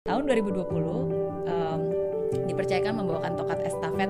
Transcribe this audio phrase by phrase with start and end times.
[0.00, 0.64] Tahun 2020
[1.44, 1.80] um,
[2.48, 4.08] dipercayakan membawakan tongkat estafet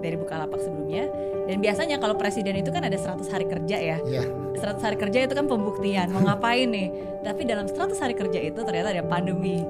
[0.00, 1.12] dari Bukalapak sebelumnya
[1.44, 3.98] dan biasanya kalau presiden itu kan ada 100 hari kerja ya.
[4.00, 4.24] Iya.
[4.56, 6.88] 100 hari kerja itu kan pembuktian mau ngapain nih.
[7.20, 9.60] Tapi dalam 100 hari kerja itu ternyata ada pandemi.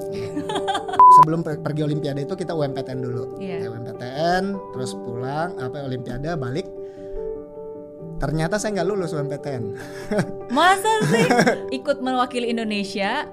[1.19, 3.43] Sebelum per- pergi Olimpiade itu kita UMPTN dulu.
[3.43, 6.71] Ya, UMPTN, terus pulang apa Olimpiade balik.
[8.17, 9.65] Ternyata saya nggak lulus UMPTN.
[10.55, 11.27] Masa sih
[11.83, 13.27] ikut mewakili Indonesia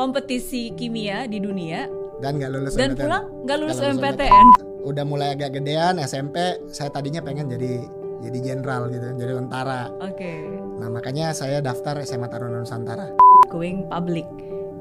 [0.00, 1.84] kompetisi kimia di dunia
[2.24, 3.04] dan nggak lulus dan UMPTN.
[3.04, 4.32] pulang nggak lulus lulus.
[4.80, 7.84] Udah mulai agak gedean SMP, saya tadinya pengen jadi
[8.24, 9.92] jadi jenderal gitu, jadi tentara.
[10.00, 10.40] Oke.
[10.80, 13.12] Nah makanya saya daftar SMA Taruna Nusantara.
[13.52, 14.24] Going public.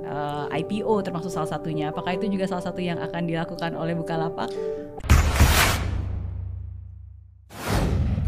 [0.10, 1.91] Uh, IPO termasuk salah satunya.
[1.91, 4.49] Apakah itu juga salah satu yang akan dilakukan oleh Bukalapak?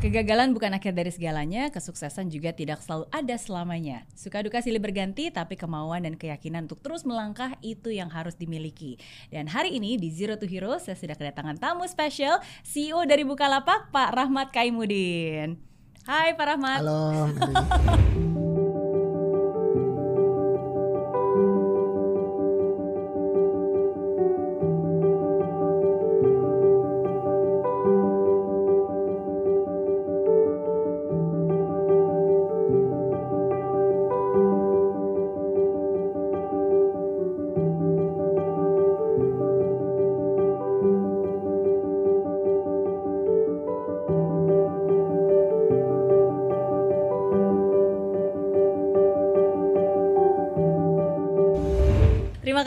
[0.01, 4.01] Kegagalan bukan akhir dari segalanya, kesuksesan juga tidak selalu ada selamanya.
[4.17, 8.97] Suka duka silih berganti, tapi kemauan dan keyakinan untuk terus melangkah itu yang harus dimiliki.
[9.29, 13.93] Dan hari ini di Zero to Hero, saya sudah kedatangan tamu spesial, CEO dari Bukalapak,
[13.93, 15.61] Pak Rahmat Kaimudin.
[16.09, 16.81] Hai Pak Rahmat.
[16.81, 18.57] Halo.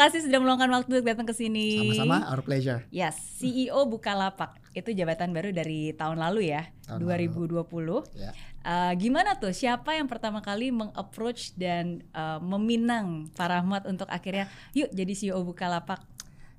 [0.05, 1.97] kasih sudah meluangkan waktu untuk datang ke sini.
[1.97, 2.85] Sama-sama, our pleasure.
[2.93, 4.61] Yes, CEO Bukalapak.
[4.77, 7.65] Itu jabatan baru dari tahun lalu ya, Tahun 2020.
[8.13, 8.37] Ya.
[8.61, 9.57] Uh, gimana tuh?
[9.57, 15.41] Siapa yang pertama kali mengapproach dan uh, meminang Pak Rahmat untuk akhirnya yuk jadi CEO
[15.41, 16.05] Bukalapak?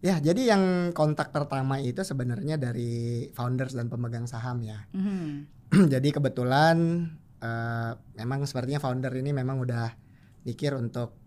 [0.02, 4.86] Ya, jadi yang kontak pertama itu sebenarnya dari founders dan pemegang saham ya.
[4.94, 5.54] Mhm.
[5.94, 7.10] jadi kebetulan
[7.42, 7.92] eh,
[8.22, 9.98] memang sepertinya founder ini memang udah
[10.46, 11.25] mikir untuk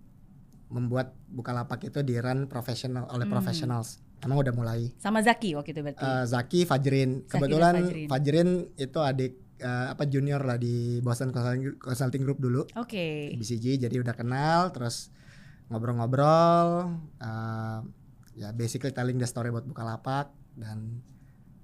[0.69, 3.35] membuat Bukalapak itu di run profesional oleh Hmm.
[3.35, 4.01] professionals.
[4.19, 4.91] Emang udah mulai.
[4.97, 6.03] Sama Zaki waktu itu berarti.
[6.03, 7.23] Eh, Zaki, Fajrin.
[7.23, 8.07] Zaki Kebetulan Fajrin.
[8.07, 8.49] Fajrin.
[8.77, 11.35] itu adik eh, apa junior lah di Boston
[11.77, 12.63] Consulting, Group dulu.
[12.75, 13.35] Oke.
[13.35, 15.11] BCG jadi udah kenal terus
[15.69, 17.79] ngobrol-ngobrol eh,
[18.35, 21.03] ya basically telling the story about Bukalapak dan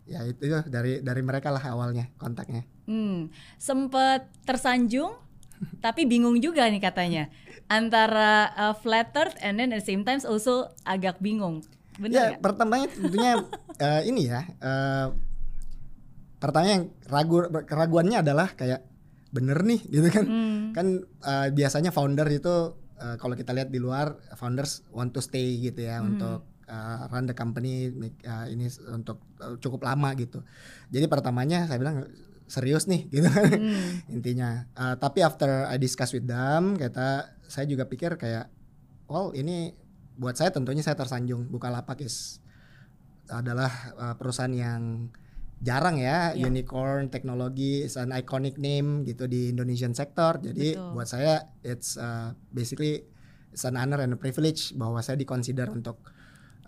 [0.04, 2.62] ya itu itu dari dari mereka lah awalnya kontaknya.
[2.84, 5.16] Hmm, sempet tersanjung
[5.84, 7.30] tapi bingung juga nih katanya
[7.66, 11.64] antara uh, flattered and then at the same time also agak bingung.
[11.94, 12.40] ya Bener nggak?
[12.40, 13.32] pertamanya tentunya
[13.76, 15.06] eh, ini ya eh,
[16.36, 18.84] pertama yang ragu keraguannya adalah kayak
[19.30, 20.62] bener nih gitu kan Hmm.
[20.72, 22.54] kan eh, biasanya founder itu
[22.96, 26.14] eh, kalau kita lihat di luar founders want to stay gitu ya Hmm.
[26.14, 30.42] untuk eh, run the company make, eh, ini untuk eh, cukup lama gitu
[30.88, 32.06] jadi pertamanya saya bilang
[32.44, 33.90] serius nih gitu kan Hmm.
[34.14, 38.48] intinya Eh, tapi after I discuss with them kata saya juga pikir kayak
[39.08, 39.74] well ini
[40.14, 42.38] buat saya tentunya saya tersanjung Bukalapak is
[43.26, 45.08] adalah eh, perusahaan yang
[45.64, 46.44] jarang ya Ya.
[46.44, 50.92] unicorn teknologi is an iconic name gitu di Indonesian sector jadi Betul.
[50.92, 53.08] buat saya it's uh, basically
[53.48, 56.04] it's an honor and a privilege bahwa saya dikonsider untuk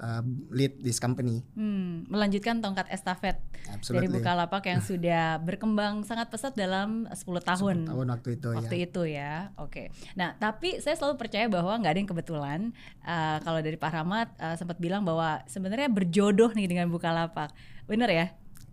[0.01, 6.31] uh, lead this company Hmm, melanjutkan tongkat estafet dari absolutely Bukalapak yang sudah berkembang sangat
[6.31, 7.77] pesat dalam 10 tahun.
[7.87, 9.83] 10 tahun waktu itu Waktu ya itu ya, oke.
[10.15, 12.61] Nah, tapi saya selalu percaya bahwa nggak ada yang kebetulan.
[13.03, 17.53] Uh, kalau dari Pak Rahmat uh, sempat bilang bahwa sebenarnya berjodoh nih dengan Bukalapak,
[17.84, 18.27] bener ya?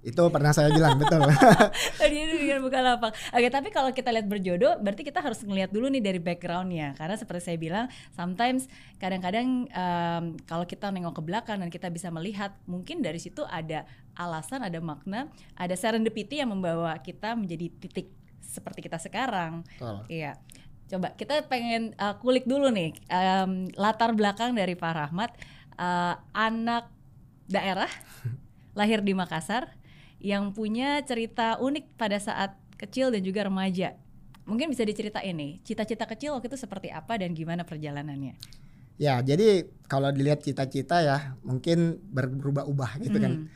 [0.04, 1.24] Itu pernah saya bilang betul
[2.02, 3.16] Tadi itu dengan Bukalapak.
[3.32, 6.92] Oke, tapi kalau kita lihat berjodoh, berarti kita harus ngelihat dulu nih dari backgroundnya.
[7.00, 8.68] Karena seperti saya bilang, sometimes
[9.00, 13.88] kadang-kadang um, kalau kita nengok ke belakang dan kita bisa melihat, mungkin dari situ ada
[14.20, 18.12] alasan, ada makna, ada serendipity yang membawa kita menjadi titik
[18.44, 19.64] seperti kita sekarang.
[19.80, 20.36] betul Iya.
[20.92, 25.32] Coba kita pengen uh, kulik dulu nih um, latar belakang dari Pak Rahmat,
[25.80, 26.92] uh, anak
[27.48, 27.90] daerah,
[28.78, 29.74] lahir di Makassar,
[30.24, 34.00] yang punya cerita unik pada saat kecil dan juga remaja.
[34.48, 38.40] Mungkin bisa diceritain nih, cita-cita kecil waktu itu seperti apa dan gimana perjalanannya?
[38.96, 43.46] Ya, jadi kalau dilihat cita-cita ya mungkin berubah-ubah gitu kan.
[43.46, 43.48] Hmm.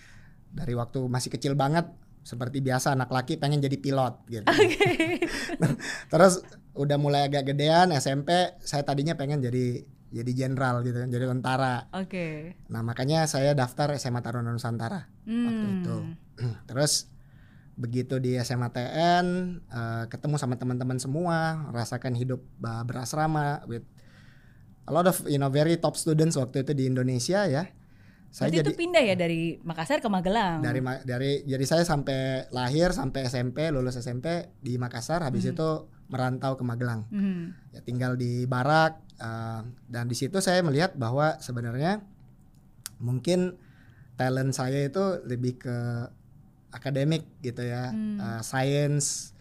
[0.51, 1.87] Dari waktu masih kecil banget
[2.27, 4.47] seperti biasa anak laki pengen jadi pilot gitu.
[6.11, 6.43] Terus
[6.75, 11.91] udah mulai agak gedean SMP, saya tadinya pengen jadi jadi jenderal gitu kan, jadi tentara.
[11.91, 12.55] Oke.
[12.71, 15.77] Nah, makanya saya daftar SMA Taruna Nusantara waktu Hmm.
[15.83, 15.97] itu.
[16.69, 17.11] Terus
[17.77, 19.25] begitu di SMA TN
[19.69, 23.85] eh, ketemu sama teman-teman semua, rasakan hidup bah, berasrama with
[24.87, 27.67] a lot of you know very top students waktu itu di Indonesia ya.
[28.27, 30.59] Saya Berarti jadi itu pindah ya dari Makassar ke Magelang.
[30.59, 35.53] Dari dari jadi saya sampai lahir sampai SMP lulus SMP di Makassar habis hmm.
[35.55, 35.69] itu
[36.11, 37.07] merantau ke Magelang.
[37.07, 37.55] Hmm.
[37.71, 42.01] Ya tinggal di barak uh, dan di situ saya melihat bahwa sebenarnya
[42.97, 43.57] mungkin
[44.17, 45.77] talent saya itu lebih ke
[46.73, 48.17] akademik gitu ya, hmm.
[48.17, 49.37] uh, science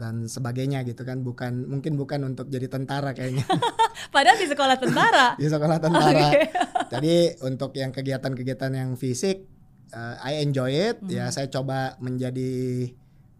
[0.00, 3.44] dan sebagainya gitu kan bukan mungkin bukan untuk jadi tentara kayaknya
[4.14, 6.48] padahal di sekolah tentara di sekolah tentara okay.
[6.88, 9.44] jadi untuk yang kegiatan-kegiatan yang fisik
[9.92, 11.12] uh, I enjoy it hmm.
[11.12, 12.88] ya saya coba menjadi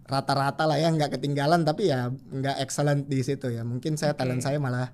[0.04, 4.20] rata-rata lah ya nggak ketinggalan tapi ya nggak excellent di situ ya mungkin saya okay.
[4.26, 4.92] talent saya malah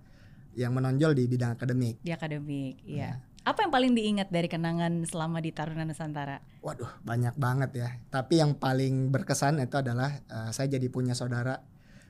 [0.56, 3.12] yang menonjol di bidang akademik di akademik iya ya.
[3.46, 6.42] Apa yang paling diingat dari kenangan selama di Taruna Nusantara?
[6.66, 7.88] Waduh, banyak banget ya.
[8.10, 11.54] Tapi yang paling berkesan itu adalah uh, saya jadi punya saudara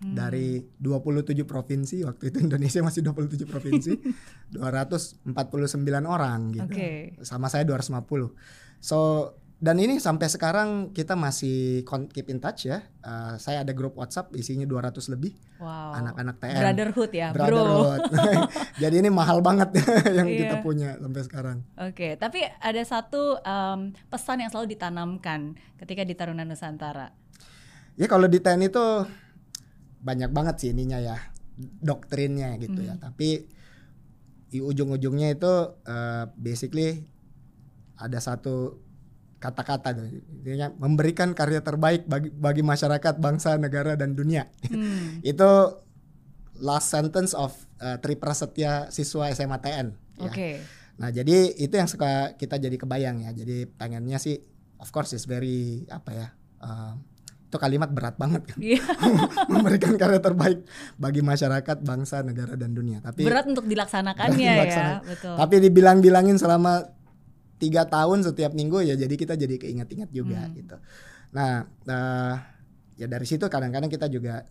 [0.00, 0.16] hmm.
[0.16, 3.92] dari 27 provinsi waktu itu Indonesia masih 27 provinsi
[4.56, 5.28] 249
[6.04, 7.16] orang gitu okay.
[7.24, 8.32] sama saya 250
[8.80, 11.80] so dan ini sampai sekarang kita masih
[12.12, 12.84] keep in touch ya.
[13.00, 15.32] Uh, saya ada grup WhatsApp isinya 200 lebih.
[15.56, 15.96] Wow.
[15.96, 16.60] Anak-anak TN.
[16.60, 18.00] Brotherhood ya, Brotherhood.
[18.84, 19.80] Jadi ini mahal banget
[20.18, 20.40] yang yeah.
[20.44, 21.58] kita punya sampai sekarang.
[21.80, 22.12] Oke, okay.
[22.20, 27.16] tapi ada satu um, pesan yang selalu ditanamkan ketika di Taruna Nusantara.
[27.96, 29.08] Ya kalau di TN itu
[30.04, 31.16] banyak banget sih ininya ya,
[31.80, 32.88] doktrinnya gitu mm.
[32.92, 32.94] ya.
[33.00, 33.04] Hmm.
[33.08, 33.28] Tapi
[34.52, 37.08] di ujung-ujungnya itu uh, basically
[37.96, 38.84] ada satu
[39.36, 39.92] kata-kata
[40.42, 45.20] intinya memberikan karya terbaik bagi bagi masyarakat bangsa negara dan dunia hmm.
[45.32, 45.50] itu
[46.56, 47.52] last sentence of
[47.84, 50.30] uh, Tri Prasetya siswa SMA TN ya.
[50.32, 50.54] Okay.
[50.96, 54.40] nah jadi itu yang suka kita jadi kebayang ya jadi pengennya sih
[54.80, 56.28] of course is very apa ya
[56.64, 56.96] uh,
[57.46, 58.82] itu kalimat berat banget kan yeah.
[59.52, 60.64] memberikan karya terbaik
[60.98, 66.95] bagi masyarakat bangsa negara dan dunia tapi berat untuk dilaksanakannya ya betul tapi dibilang-bilangin selama
[67.56, 70.52] tiga tahun setiap minggu ya jadi kita jadi keinget-inget juga hmm.
[70.60, 70.76] gitu.
[71.32, 72.34] Nah, uh,
[72.96, 74.44] ya dari situ kadang-kadang kita juga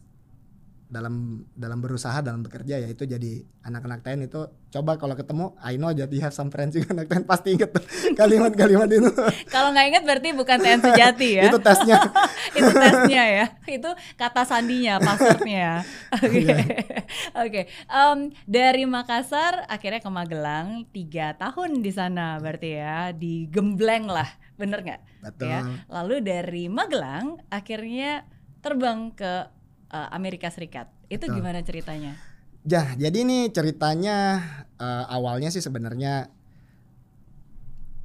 [0.85, 5.81] dalam dalam berusaha dalam bekerja ya itu jadi anak-anak TN itu coba kalau ketemu I
[5.81, 7.73] know jadi have some friends juga anak TN pasti inget
[8.19, 9.09] kalimat-kalimat itu
[9.49, 11.97] kalau nggak inget berarti bukan TN sejati ya itu tesnya
[12.59, 15.81] itu tesnya ya itu kata sandinya passwordnya
[16.13, 16.43] oke okay.
[16.45, 16.57] Iya.
[16.61, 17.63] oke okay.
[17.89, 24.29] um, dari Makassar akhirnya ke Magelang tiga tahun di sana berarti ya di Gembleng lah
[24.53, 25.49] bener nggak Betul.
[25.49, 25.59] ya
[25.89, 28.29] lalu dari Magelang akhirnya
[28.61, 29.54] terbang ke
[29.95, 30.91] uh, Amerika Serikat.
[31.07, 31.39] Itu Betul.
[31.39, 32.19] gimana ceritanya?
[32.65, 34.41] Ya, jadi ini ceritanya
[34.81, 36.33] uh, awalnya sih sebenarnya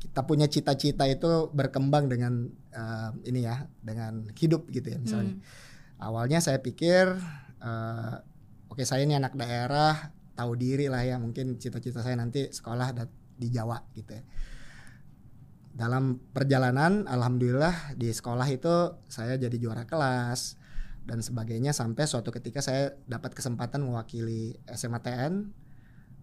[0.01, 5.35] kita punya cita-cita itu berkembang dengan uh, ini ya, dengan hidup gitu ya misalnya.
[5.35, 5.43] Hmm.
[6.01, 7.09] Awalnya saya pikir
[7.61, 8.15] uh,
[8.69, 12.93] oke okay, saya ini anak daerah, tahu diri lah ya, mungkin cita-cita saya nanti sekolah
[13.41, 14.25] di Jawa gitu ya.
[15.73, 20.60] Dalam perjalanan alhamdulillah di sekolah itu saya jadi juara kelas
[21.05, 25.53] dan sebagainya sampai suatu ketika saya dapat kesempatan mewakili SMATN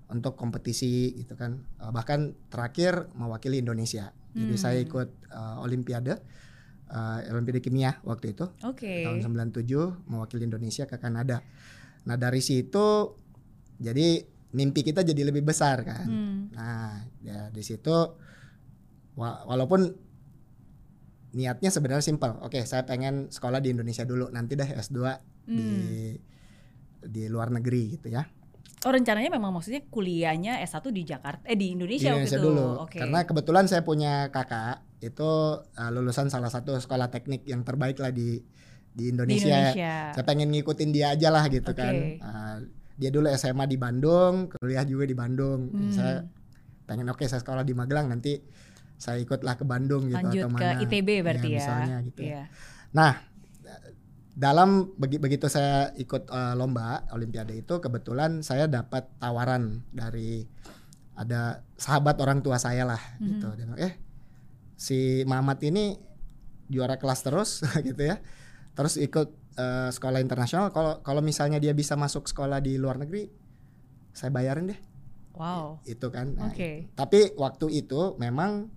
[0.07, 4.39] untuk kompetisi gitu kan uh, bahkan terakhir mewakili Indonesia hmm.
[4.39, 6.15] jadi saya ikut uh, Olimpiade
[6.87, 9.03] uh, Olimpiade kimia waktu itu okay.
[9.03, 9.67] tahun 97
[10.07, 11.43] mewakili Indonesia ke Kanada
[12.07, 13.11] nah dari situ
[13.77, 14.23] jadi
[14.55, 16.55] mimpi kita jadi lebih besar kan hmm.
[16.55, 17.95] nah ya di situ
[19.17, 20.06] walaupun
[21.37, 22.41] niatnya sebenarnya simpel.
[22.41, 24.97] Oke, saya pengen sekolah di Indonesia dulu, nanti deh S2
[25.45, 25.53] hmm.
[25.53, 25.69] di
[27.05, 28.25] di luar negeri gitu ya.
[28.85, 32.67] Oh rencananya memang maksudnya kuliahnya S1 di Jakarta eh di Indonesia, di Indonesia dulu.
[32.89, 33.01] Okay.
[33.05, 38.09] Karena kebetulan saya punya kakak itu uh, lulusan salah satu sekolah teknik yang terbaik lah
[38.09, 38.41] di
[38.93, 39.45] di Indonesia.
[39.45, 39.93] Di Indonesia.
[40.17, 41.81] Saya pengen ngikutin dia aja lah gitu okay.
[41.81, 41.95] kan.
[42.21, 42.57] Uh,
[42.97, 45.69] dia dulu SMA di Bandung, kuliah juga di Bandung.
[45.69, 45.93] Hmm.
[45.93, 46.25] Saya
[46.89, 48.41] pengen oke okay, saya sekolah di Magelang nanti
[48.97, 52.43] saya ikutlah ke Bandung gitu Lanjut atau ke mana ITB berarti ya, misalnya gitu ya.
[52.97, 53.11] Nah,
[54.37, 60.45] dalam begitu saya ikut uh, lomba olimpiade itu kebetulan saya dapat tawaran dari
[61.17, 63.29] ada sahabat orang tua saya lah mm -hmm.
[63.33, 63.47] gitu.
[63.57, 63.93] Dia eh
[64.77, 65.97] si Mamat ini
[66.69, 68.21] juara kelas terus gitu ya.
[68.77, 73.29] Terus ikut uh, sekolah internasional kalau kalau misalnya dia bisa masuk sekolah di luar negeri
[74.13, 74.79] saya bayarin deh.
[75.37, 75.81] Wow.
[75.85, 76.33] Itu kan.
[76.33, 76.57] Nah, Oke.
[76.57, 76.75] Okay.
[76.93, 78.69] Tapi waktu itu memang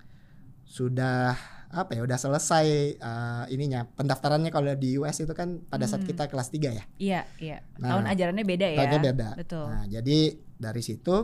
[0.70, 1.34] sudah
[1.70, 6.10] apa ya udah selesai uh, ininya pendaftarannya kalau di US itu kan pada saat hmm.
[6.14, 6.84] kita kelas 3 ya.
[6.98, 7.58] Iya, iya.
[7.82, 8.78] Nah, tahun ajarannya beda ya.
[8.86, 9.28] Tahunnya beda.
[9.34, 9.66] Betul.
[9.66, 10.18] Nah, jadi
[10.58, 11.14] dari situ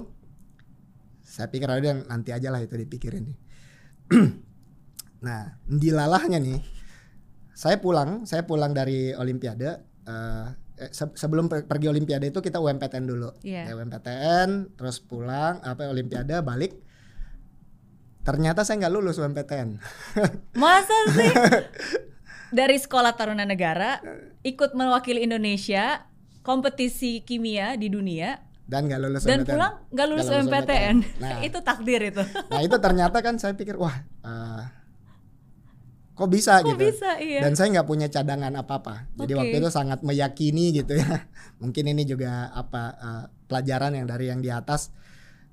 [1.22, 3.38] saya pikir ada nanti aja lah itu dipikirin nih.
[5.26, 6.58] nah, dilalahnya nih.
[7.54, 10.46] Saya pulang, saya pulang dari olimpiade uh,
[10.78, 13.30] eh, se- sebelum per- pergi Olimpiade itu kita UMPTN dulu.
[13.42, 13.70] Iya.
[13.70, 16.85] Ya, UMPTN, terus pulang apa Olimpiade balik.
[18.26, 19.78] Ternyata saya nggak lulus UMPTN.
[20.62, 21.30] Masa sih?
[22.50, 24.02] Dari Sekolah Taruna Negara
[24.42, 26.10] ikut mewakili Indonesia
[26.42, 29.50] kompetisi kimia di dunia dan nggak lulus dan UMPTN.
[29.54, 30.96] pulang nggak lulus Nggak UMPTN.
[31.22, 32.22] Nah, itu takdir itu.
[32.50, 33.94] nah itu ternyata kan saya pikir wah
[34.26, 34.62] eh,
[36.18, 36.82] kok bisa Kok gitu.
[36.90, 37.46] bisa iya.
[37.46, 39.06] Dan saya nggak punya cadangan apa-apa.
[39.22, 39.38] Jadi Oke.
[39.38, 41.30] waktu itu sangat meyakini gitu ya.
[41.62, 44.90] Mungkin ini juga apa eh, pelajaran yang dari yang di atas.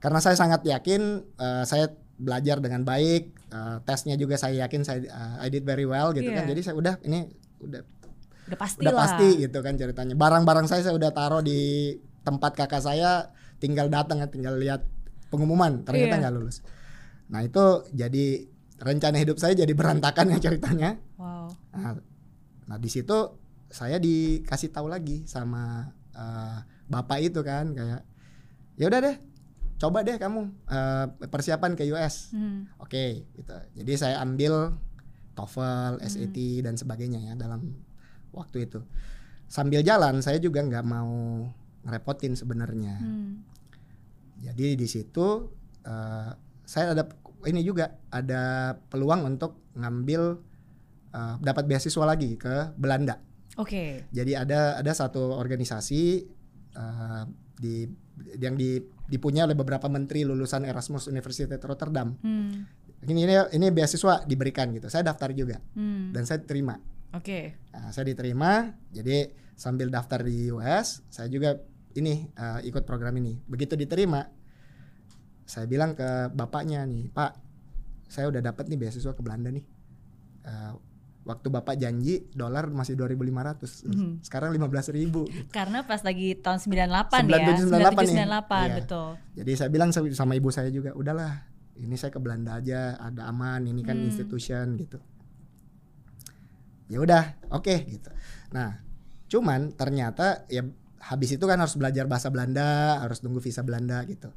[0.01, 1.01] Karena saya sangat yakin
[1.37, 3.35] eh, saya belajar dengan baik.
[3.53, 6.49] eh, tesnya juga saya yakin saya eh, I did very well gitu kan.
[6.49, 6.57] Iya.
[6.57, 7.29] Jadi saya udah ini
[7.61, 7.81] udah
[8.49, 9.01] udah pasti udah lah.
[9.05, 10.17] pasti gitu kan ceritanya.
[10.17, 11.93] Barang-barang saya saya udah taruh di
[12.25, 13.29] tempat kakak saya,
[13.61, 14.81] tinggal datang ya, tinggal lihat
[15.29, 15.85] pengumuman.
[15.85, 16.21] Ternyata Iya.
[16.25, 16.65] nggak lulus.
[17.29, 17.63] Nah itu
[17.93, 18.47] jadi
[18.81, 20.97] rencana hidup saya jadi berantakan ya ceritanya.
[21.21, 21.53] Wow.
[21.77, 21.93] Nah,
[22.67, 23.15] nah di situ
[23.69, 26.57] saya dikasih tahu lagi sama eh,
[26.89, 28.01] bapak itu kan kayak
[28.75, 29.15] ya udah deh
[29.83, 32.31] coba deh kamu eh, persiapan ke US.
[32.31, 32.71] Hmm.
[32.79, 33.51] Oke, gitu.
[33.75, 34.79] Jadi saya ambil
[35.35, 36.07] TOEFL, Hmm.
[36.07, 37.75] SAT dan sebagainya ya dalam
[38.31, 38.79] waktu itu.
[39.51, 41.43] Sambil jalan saya juga nggak mau
[41.83, 42.95] ngerepotin sebenarnya.
[42.95, 43.43] Hmm.
[44.39, 45.51] Jadi di situ
[45.83, 46.31] eh,
[46.63, 47.03] saya ada
[47.43, 50.39] ini juga ada peluang untuk ngambil
[51.11, 53.19] eh, dapat beasiswa lagi ke Belanda.
[53.59, 54.07] Oke.
[54.15, 56.23] Jadi ada ada satu organisasi
[56.71, 57.23] eh,
[57.59, 57.83] di
[58.37, 62.15] yang di, dipunya oleh beberapa menteri lulusan Erasmus University Rotterdam.
[62.23, 62.63] Hmm.
[63.03, 64.87] Ini ini ini beasiswa diberikan gitu.
[64.87, 66.15] Saya daftar juga Hmm.
[66.15, 66.79] dan saya terima.
[67.13, 67.59] Oke.
[67.75, 68.73] Nah, saya diterima.
[68.89, 71.59] Jadi sambil daftar di US, saya juga
[71.93, 73.37] ini eh, ikut program ini.
[73.45, 74.23] Begitu diterima,
[75.45, 77.31] saya bilang ke bapaknya nih, Pak,
[78.07, 79.65] saya udah dapat nih beasiswa ke Belanda nih.
[80.47, 80.73] Eh,
[81.23, 84.21] waktu bapak janji dolar masih 2.500, Mhm.
[84.21, 85.23] sekarang 15.000.
[85.23, 85.47] gitu.
[85.49, 87.63] Karena pas lagi tahun 98 97, ya.
[87.63, 88.15] 98 nih.
[88.19, 88.75] 98 Iya.
[88.83, 89.07] betul.
[89.33, 93.63] Jadi saya bilang sama ibu saya juga, udahlah, ini saya ke Belanda aja, ada aman,
[93.63, 94.11] ini kan Hmm.
[94.11, 94.99] institution gitu.
[96.87, 98.11] Ya udah, oke gitu.
[98.51, 98.83] Nah,
[99.25, 100.67] cuman ternyata ya
[100.99, 104.29] habis itu kan harus belajar bahasa Belanda, harus tunggu visa Belanda gitu.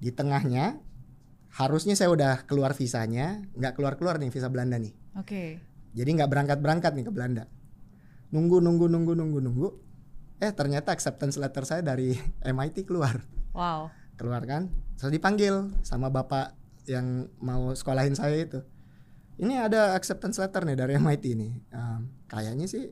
[0.00, 0.80] Di tengahnya
[1.52, 4.96] harusnya saya udah keluar visanya, nggak keluar keluar nih visa Belanda nih.
[5.14, 5.60] Oke.
[5.92, 7.44] Jadi nggak berangkat berangkat nih ke Belanda.
[8.30, 9.68] Nunggu nunggu nunggu nunggu nunggu.
[10.38, 12.16] Eh ternyata acceptance letter saya dari
[12.46, 13.20] MIT keluar
[13.52, 13.92] Wow.
[14.16, 16.56] keluar kan terus dipanggil sama bapak
[16.88, 18.64] yang mau sekolahin saya itu
[19.36, 22.88] ini ada acceptance letter nih dari MIT nih Ehm, kayaknya sih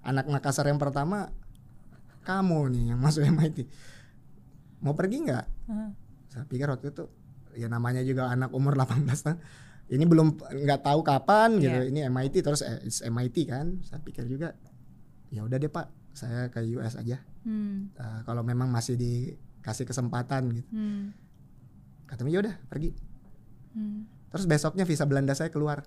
[0.00, 1.28] anak Makassar yang pertama
[2.22, 3.68] kamu nih yang masuk MIT
[4.80, 5.90] mau pergi nggak Heeh.
[6.28, 7.04] saya pikir waktu itu
[7.54, 9.38] ya namanya juga anak umur 18 tahun
[9.90, 11.88] ini belum nggak tahu kapan gitu Iya.
[11.88, 14.54] ini MIT terus eh, it's MIT kan saya pikir juga
[15.28, 17.88] ya udah deh pak saya ke US aja Hmm.
[17.90, 21.10] Eh, kalau memang masih dikasih kesempatan gitu Hmm.
[22.04, 22.90] katanya ya udah pergi
[23.70, 24.04] Hmm.
[24.28, 25.82] terus besoknya visa Belanda saya keluar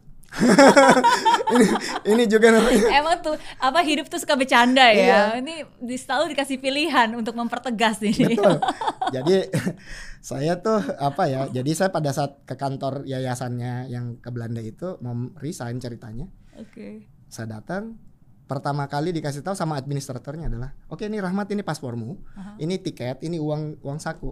[1.53, 1.65] ini,
[2.05, 5.05] ini juga namanya Emang tuh apa hidup tuh suka bercanda Iya.
[5.05, 5.19] ya.
[5.37, 8.33] Ini di selalu dikasih pilihan untuk mempertegas ini.
[8.33, 8.57] betul
[9.09, 9.35] jadi
[10.19, 14.97] saya tuh apa ya jadi saya pada saat ke kantor yayasannya yang ke Belanda itu
[14.99, 16.25] mau resign ceritanya
[16.55, 17.05] Oke.
[17.27, 17.99] saya datang
[18.43, 22.57] pertama kali dikasih tahu sama administratornya adalah oke ini Rahmat ini paspormu Aha.
[22.57, 24.31] ini tiket ini uang uang saku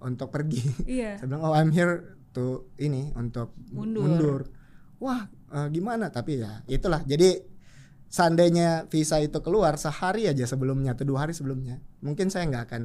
[0.00, 1.18] untuk pergi Iya.
[1.18, 4.48] saya bilang oh I'm here to ini untuk Mundur.
[4.98, 7.42] Wah eh, gimana tapi ya itulah jadi
[8.06, 12.82] seandainya visa itu keluar sehari aja sebelumnya atau dua hari sebelumnya mungkin saya nggak akan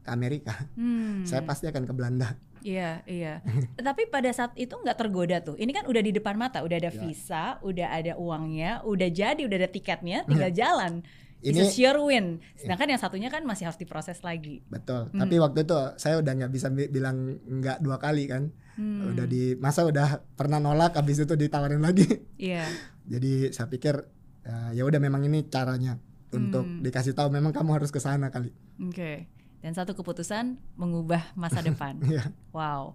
[0.00, 1.22] ke Amerika Hmm.
[1.22, 3.46] saya pasti akan ke Belanda Iya, iya.
[3.78, 5.54] Tapi pada saat itu nggak tergoda tuh.
[5.54, 6.98] Ini kan udah di depan mata, udah ada Ya.
[6.98, 11.06] visa, udah ada uangnya, udah jadi, udah ada tiketnya, tinggal jalan.
[11.38, 12.42] It's Ini- a sure win.
[12.58, 14.66] Sedangkan yang satunya kan masih harus diproses lagi.
[14.66, 15.20] betul Hmm.
[15.20, 19.08] tapi waktu itu saya udah nggak bisa bi- bilang nggak dua kali kan Hmm.
[19.08, 22.04] udah di masa udah pernah nolak habis itu ditawarin lagi
[22.36, 22.68] Iya.
[23.12, 23.94] jadi saya pikir
[24.42, 25.96] eh, ya udah memang ini caranya
[26.28, 26.80] untuk Hmm.
[26.80, 29.24] dikasih tahu memang kamu harus ke sana kali Oke.
[29.56, 31.96] Dan satu keputusan mengubah masa depan.
[31.98, 32.28] Iya.
[32.52, 32.94] Wow.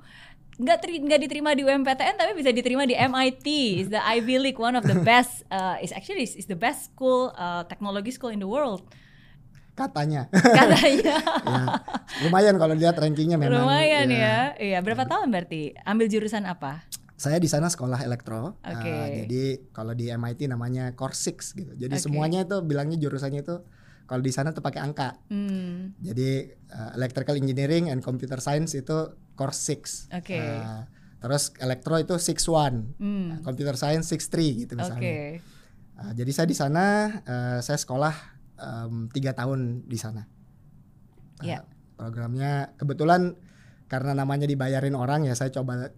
[0.54, 3.48] Nggak, teri- nggak diterima di UMPTN tapi bisa diterima di MIT.
[3.82, 7.34] Is the Ivy League one of the best uh, is actually is the best school
[7.34, 8.86] uh, technology school in the world
[9.76, 11.16] katanya katanya.
[11.48, 11.80] ya
[12.28, 14.20] lumayan kalau lihat rankingnya memang Lumayan ya.
[14.20, 14.38] ya.
[14.60, 15.74] Iya, berapa tahun berarti?
[15.88, 16.86] Ambil jurusan apa?
[17.16, 18.58] Saya di sana sekolah elektro.
[18.66, 18.90] Oke.
[18.90, 21.72] Uh, jadi kalau di MIT namanya Core 6 gitu.
[21.78, 22.04] Jadi Oke.
[22.04, 23.62] semuanya itu bilangnya jurusannya itu
[24.10, 25.22] kalau di sana tuh pakai angka.
[25.30, 25.94] Hmm.
[26.02, 30.12] Jadi uh, Electrical Engineering and Computer Science itu Core 6.
[30.18, 30.42] Oke.
[30.42, 30.84] Uh,
[31.22, 32.98] terus elektro itu 61.
[32.98, 33.40] Hmm.
[33.46, 35.38] Computer Science 63 gitu misalnya.
[36.02, 36.86] Uh, jadi saya di sana
[37.22, 38.31] uh, saya sekolah
[39.14, 40.26] tiga tahun di sana.
[41.42, 41.62] Iya.
[41.62, 41.64] Eh,
[41.98, 43.38] programnya kebetulan
[43.90, 45.92] karena namanya dibayarin orang ya saya coba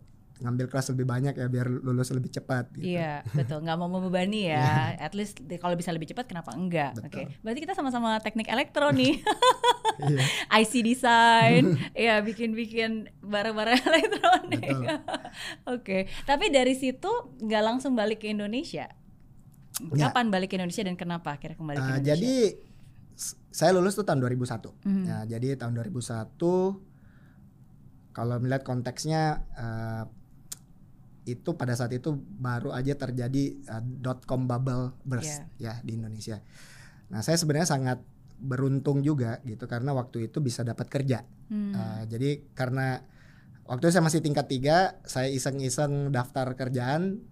[0.43, 2.67] ngambil kelas lebih banyak ya biar lulus lebih cepat.
[2.75, 2.99] Gitu.
[2.99, 3.63] Iya, betul.
[3.63, 4.91] Nggak mau membebani ya.
[4.99, 6.99] At least kalau bisa lebih cepat, kenapa enggak?
[6.99, 7.07] Oke.
[7.07, 7.39] Betul.
[7.45, 9.19] Berarti kita sama-sama teknik elektro nih.
[9.93, 10.25] Iya.
[10.57, 14.73] IC design, ya bikin-bikin barang-barang elektronik.
[15.77, 16.09] Oke.
[16.25, 18.89] Tapi dari situ nggak langsung balik ke Indonesia.
[19.81, 20.13] Nggak.
[20.13, 22.07] Kapan balik ke Indonesia dan kenapa akhirnya kembali ke Uh, Indonesia?
[22.13, 22.35] jadi
[23.53, 24.73] saya lulus tuh tahun 2001.
[24.85, 25.03] Mhm.
[25.05, 26.81] Ya, jadi tahun 2001
[28.13, 30.05] kalau melihat konteksnya uh,
[31.25, 36.41] itu pada saat itu baru aja terjadi uh, dot com bubble burst ya di Indonesia.
[37.09, 37.99] Nah, saya sebenarnya sangat
[38.43, 41.23] beruntung juga gitu karena waktu itu bisa dapat kerja.
[41.47, 41.73] Hmm.
[41.73, 43.01] Uh, jadi karena
[43.65, 47.23] waktu itu saya masih tingkat tiga, saya iseng-iseng daftar kerjaan,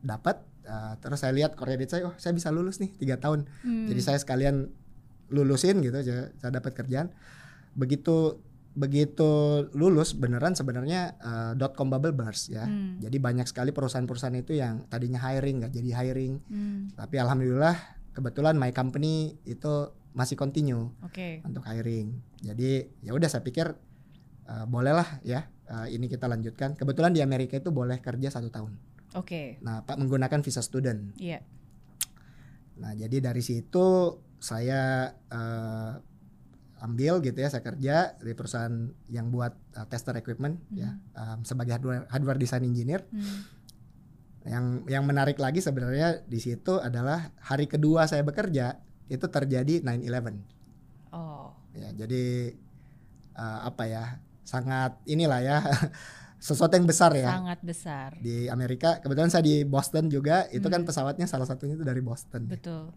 [0.00, 0.40] dapat.
[0.66, 3.48] Uh, terus saya lihat kredit saya, oh saya bisa lulus nih tiga tahun.
[3.64, 3.86] Hmm.
[3.88, 4.68] Jadi saya sekalian
[5.32, 7.12] lulusin gitu, saya, saya dapat kerjaan.
[7.74, 8.38] Begitu
[8.74, 12.66] begitu lulus beneran sebenarnya uh, dot com bubble burst ya.
[12.66, 12.98] Hmm.
[12.98, 16.42] Jadi banyak sekali perusahaan-perusahaan itu yang tadinya hiring nggak jadi hiring.
[16.50, 16.90] Hmm.
[16.98, 17.78] Tapi alhamdulillah
[18.14, 21.42] kebetulan my company itu masih continue Oke.
[21.42, 22.14] untuk hiring.
[22.42, 23.74] Jadi ya udah saya pikir
[24.46, 26.74] uh, bolehlah ya uh, ini kita lanjutkan.
[26.74, 28.74] Kebetulan di Amerika itu boleh kerja satu tahun.
[29.14, 29.62] Oke.
[29.62, 31.14] Nah pak menggunakan visa student.
[31.18, 31.40] Iya.
[32.78, 35.92] Nah jadi dari situ saya uh,
[36.84, 41.80] ambil gitu ya saya kerja di perusahaan yang buat uh, tester equipment ya um, sebagai
[41.80, 43.06] hardware, hardware design engineer.
[43.08, 43.46] Hmm.
[44.44, 48.76] Yang yang menarik lagi sebenarnya di situ adalah hari kedua saya bekerja
[49.08, 50.64] itu terjadi 9/11.
[51.14, 51.54] Oh.
[51.78, 52.54] ya jadi
[53.38, 54.04] uh, apa ya
[54.42, 55.58] sangat inilah ya
[56.44, 58.10] sesuatu yang besar ya Sangat besar.
[58.20, 62.44] di Amerika kebetulan saya di Boston juga itu kan pesawatnya salah satunya itu dari Boston
[62.44, 62.92] Betul.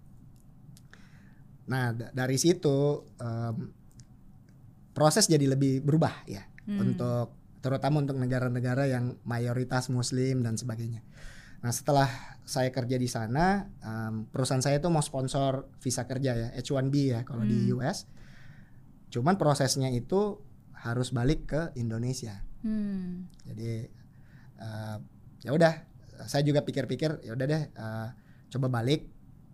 [1.66, 2.77] nah da- dari situ
[3.18, 3.72] em,
[4.92, 6.84] proses jadi lebih berubah ya Hmm.
[6.84, 11.00] untuk terutama untuk negara-negara yang mayoritas Muslim dan sebagainya
[11.58, 12.12] nah setelah
[12.44, 17.20] saya kerja di sana em, perusahaan saya itu mau sponsor visa kerja ya H1B ya
[17.24, 17.79] kalau di Hmm.
[17.79, 18.07] US
[19.07, 20.44] cuman prosesnya itu
[20.77, 23.29] harus balik ke Indonesia Hmm.
[23.43, 23.87] jadi
[24.57, 24.98] eh,
[25.41, 25.74] ya udah
[26.24, 28.07] saya juga pikir-pikir ya udah deh eh,
[28.50, 29.05] coba balik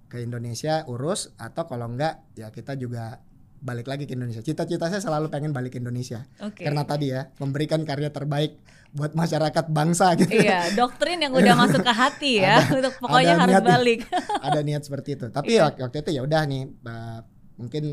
[0.07, 3.19] ke Indonesia urus atau kalau enggak ya kita juga
[3.59, 6.63] balik lagi ke Indonesia cita-cita saya selalu pengen balik ke Indonesia Oke.
[6.63, 8.59] karena tadi ya memberikan karya terbaik
[8.93, 12.61] buat masyarakat bangsa gitu Iya, doktrin yang udah masuk ke hati ya.
[12.69, 13.73] Untuk pokoknya ada harus niatnya.
[13.73, 13.99] balik.
[14.45, 15.73] ada niat seperti itu tapi Iya.
[15.73, 17.19] waktu, itu ya udah nih eh,
[17.57, 17.83] mungkin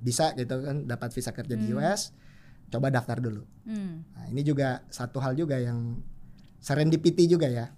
[0.00, 1.76] bisa gitu kan dapat visa kerja di Hmm.
[1.76, 2.16] US
[2.68, 4.04] coba daftar dulu Hmm.
[4.12, 5.96] Nah, ini juga satu hal juga yang
[6.60, 7.72] serendipity juga ya.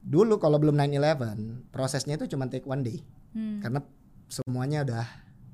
[0.00, 3.60] Dulu kalau belum 9/11, prosesnya itu cuma take one day Hmm.
[3.60, 3.84] karena
[4.26, 5.04] semuanya udah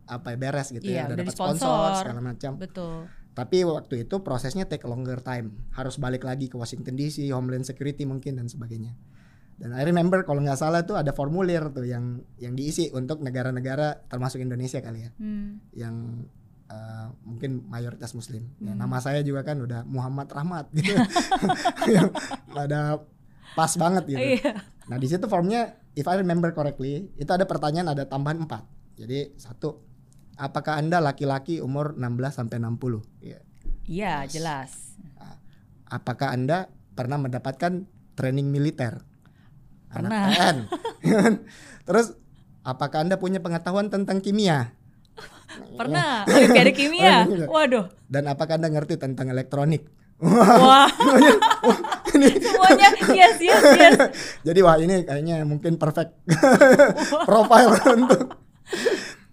[0.07, 1.59] apa ya, beres gitu Iya, ya, udah dapat disponsor.
[1.59, 2.53] sponsor segala macam.
[2.55, 2.95] Betul.
[3.33, 8.05] Tapi waktu itu prosesnya take longer time, harus balik lagi ke Washington DC, Homeland Security
[8.05, 8.95] mungkin dan sebagainya.
[9.57, 14.07] Dan I remember kalau nggak salah tuh ada formulir tuh yang yang diisi untuk negara-negara
[14.07, 15.59] termasuk Indonesia kali ya Hmm.
[15.73, 15.95] yang
[16.73, 18.49] uh, mungkin mayoritas muslim.
[18.57, 18.81] Ya, Hmm.
[18.81, 20.97] nama saya juga kan udah Muhammad Rahmat gitu.
[22.57, 23.05] Ada
[23.53, 24.21] pas banget gitu.
[24.41, 24.65] Iya.
[24.89, 28.99] Nah, di situ formnya if I remember correctly, itu ada pertanyaan ada tambahan 4.
[28.99, 29.85] Jadi satu,
[30.35, 33.05] apakah Anda laki-laki umur 16 sampai 60?
[33.21, 33.41] Iya.
[33.85, 34.31] Iya, Yes.
[34.33, 34.71] jelas.
[35.85, 37.85] Apakah Anda pernah mendapatkan
[38.17, 39.05] training militer?
[39.93, 40.25] Anak Pernah.
[40.33, 40.57] TN.
[41.87, 42.17] Terus
[42.65, 44.73] apakah Anda punya pengetahuan tentang kimia?
[45.77, 46.25] Pernah.
[46.27, 47.25] Olimpiade kimia.
[47.49, 47.91] Waduh.
[48.09, 49.85] Dan apakah Anda ngerti tentang elektronik?
[50.23, 50.87] Wah.
[52.13, 53.95] Semuanya yes, yes, yes.
[54.47, 56.15] Jadi wah ini kayaknya mungkin perfect
[57.27, 58.39] profile untuk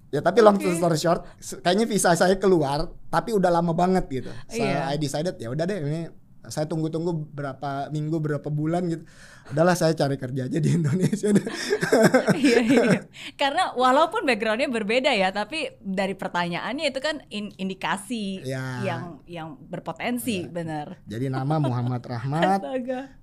[0.10, 0.73] Ya tapi long Oke.
[0.73, 1.21] story short,
[1.62, 4.34] kayaknya visa saya keluar, tapi udah lama banget gitu.
[4.49, 4.89] So Iya.
[4.89, 6.10] I decided ya udah deh ini
[6.49, 9.03] saya tunggu-tunggu berapa minggu berapa bulan gitu.
[9.49, 11.33] Adalah saya cari kerja aja di Indonesia
[12.38, 13.01] iya, iya.
[13.33, 18.85] Karena walaupun backgroundnya berbeda ya, tapi dari pertanyaannya itu kan in- indikasi Ya.
[18.85, 21.01] yang yang berpotensi, benar.
[21.09, 22.62] Jadi nama Muhammad Rahmat,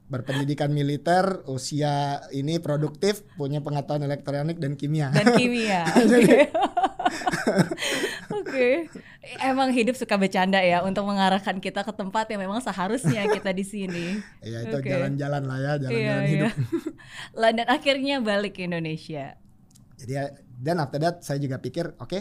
[0.07, 5.11] berpendidikan militer, usia ini produktif, punya pengetahuan elektronik dan kimia.
[5.15, 5.83] Dan kimia.
[7.07, 8.47] Oke.
[8.47, 8.71] Oke.
[9.43, 13.65] Emang hidup suka bercanda ya untuk mengarahkan kita ke tempat yang memang seharusnya kita di
[13.65, 14.07] sini.
[14.47, 16.53] ya itu jalan-jalan lah ya, jalan-jalan Iya, hidup.
[16.55, 16.61] iya.
[17.41, 19.35] Lah, dan akhirnya balik ke Indonesia.
[19.97, 20.13] Jadi
[20.57, 22.21] dan after that saya juga pikir oke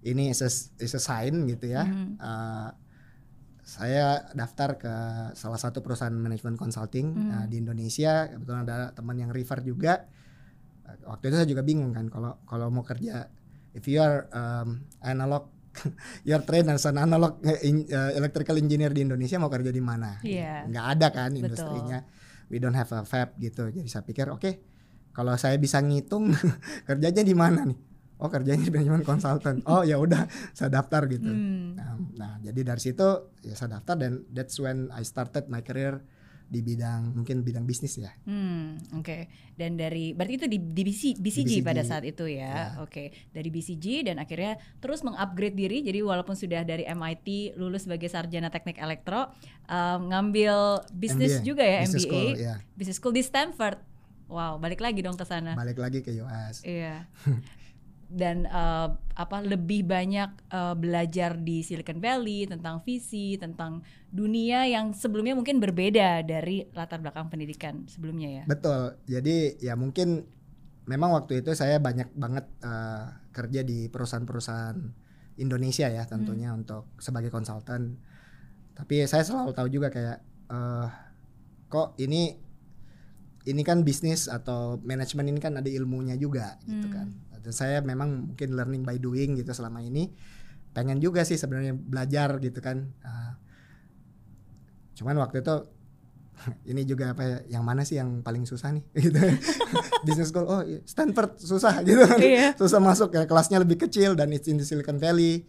[0.00, 1.82] ini is a, is a sign gitu ya.
[1.82, 2.16] Mhm.
[2.16, 2.70] Uh,
[3.60, 4.94] saya daftar ke
[5.34, 7.30] salah satu perusahaan manajemen consulting Mhm.
[7.34, 8.30] uh, di Indonesia.
[8.30, 10.06] Kebetulan ada teman yang refer juga.
[10.86, 13.26] Uh, Waktu itu saya juga bingung kan kalau kalau mau kerja
[13.78, 15.46] if you are um, analog
[16.26, 20.18] you are trained as an analog uh, electrical engineer di Indonesia mau kerja di mana?
[20.26, 20.66] Iya.
[20.66, 21.40] Nggak ada kan Betul.
[21.46, 21.98] industrinya.
[22.50, 23.70] We don't have a fab gitu.
[23.70, 24.50] Jadi saya pikir oke
[25.14, 26.34] kalau saya bisa ngitung
[26.88, 27.78] kerjanya di mana nih?
[28.18, 29.62] Oh kerjanya di manajemen konsultan.
[29.70, 31.30] Oh ya udah saya daftar gitu.
[31.30, 31.78] Hmm.
[31.78, 36.02] Nah, nah, jadi dari situ ya saya daftar dan that's when I started my career
[36.48, 38.08] di bidang mungkin bidang bisnis ya.
[38.24, 39.28] Hmm, oke.
[39.52, 41.66] Dan dari berarti itu di, di BC, BCG, BCG.
[41.66, 42.48] pada saat itu ya.
[42.48, 42.64] Ya.
[42.80, 43.12] Oke.
[43.36, 45.84] Dari BCG dan akhirnya terus mengupgrade diri.
[45.84, 49.28] Jadi walaupun sudah dari MIT lulus sebagai sarjana teknik elektro,
[49.68, 52.54] um, ngambil bisnis juga ya business MBA, school, ya.
[52.72, 53.78] business school di Stanford.
[54.28, 55.52] Wow, balik lagi dong ke sana.
[55.52, 56.64] Balik lagi ke US.
[56.64, 57.04] Iya.
[58.08, 64.96] Dan uh, apa lebih banyak uh, belajar di Silicon Valley tentang visi, tentang dunia yang
[64.96, 68.44] sebelumnya mungkin berbeda dari latar belakang pendidikan sebelumnya ya.
[68.48, 68.96] Betul.
[69.04, 70.24] Jadi ya mungkin
[70.88, 74.80] memang waktu itu saya banyak banget uh, kerja di perusahaan-perusahaan
[75.38, 78.00] Indonesia ya tentunya untuk sebagai konsultan.
[78.72, 80.18] Tapi saya selalu tahu juga kayak
[80.48, 80.88] eh
[81.68, 82.40] kok ini
[83.44, 86.94] ini kan bisnis atau manajemen ini kan ada ilmunya juga gitu Hmm.
[86.96, 87.08] kan.
[87.40, 90.10] Dan saya memang mungkin learning by doing gitu selama ini.
[90.72, 92.90] Pengen juga sih sebenarnya belajar gitu kan.
[93.02, 93.32] Uh,
[94.94, 95.54] cuman waktu itu
[96.70, 99.18] ini juga apa ya yang mana sih yang paling susah nih gitu
[100.06, 102.54] business school oh Stanford susah gitu Iya.
[102.58, 105.46] susah masuk ya kelasnya lebih kecil dan it's in the Silicon Valley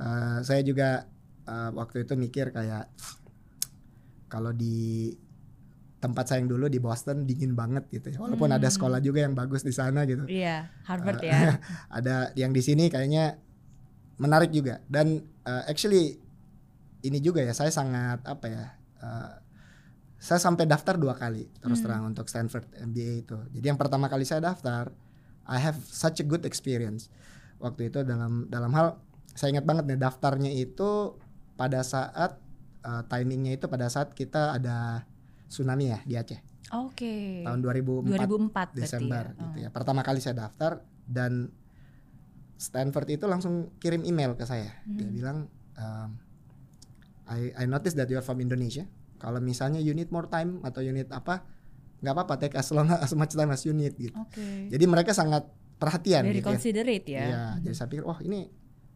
[0.00, 1.04] Eh, saya juga
[1.44, 2.88] eh, waktu itu mikir kayak
[4.32, 5.12] kalau di
[6.00, 8.74] tempat saya yang dulu di Boston dingin banget gitu ya walaupun ada Hmm.
[8.74, 11.60] sekolah juga yang bagus di sana gitu Iya, Harvard Eh, ya.
[12.00, 13.36] ada yang di sini kayaknya
[14.16, 16.16] menarik juga dan uh, actually
[17.00, 18.64] ini juga ya saya sangat apa ya
[18.98, 19.32] uh,
[20.16, 21.84] saya sampai daftar dua kali terus Hmm.
[21.84, 24.92] terang untuk Stanford MBA itu jadi yang pertama kali saya daftar
[25.44, 27.08] I have such a good experience
[27.56, 31.16] waktu itu dalam dalam hal saya ingat banget nih daftarnya itu
[31.54, 32.40] pada saat
[32.82, 35.04] uh, timingnya itu pada saat kita ada
[35.50, 36.38] tsunami ya di Aceh
[36.72, 37.42] Oke.
[37.42, 39.34] tahun 2004 2004 berarti Desember ya.
[39.34, 39.58] gitu Oh.
[39.58, 39.68] ya.
[39.68, 41.50] Pertama kali saya daftar dan
[42.54, 44.70] Stanford itu langsung kirim email ke saya.
[44.84, 45.10] Dia Hmm.
[45.10, 45.36] bilang
[45.74, 46.08] um,
[47.26, 48.84] I I noticed that you are from Indonesia.
[49.16, 51.42] Kalau misalnya you need more time atau you need apa
[51.98, 54.12] nggak apa-apa take as long as much time as you need gitu.
[54.14, 54.68] Oke.
[54.68, 56.50] Jadi mereka sangat perhatian Very gitu ya.
[56.50, 57.22] considerate ya.
[57.22, 58.46] Iya, jadi saya pikir wah ini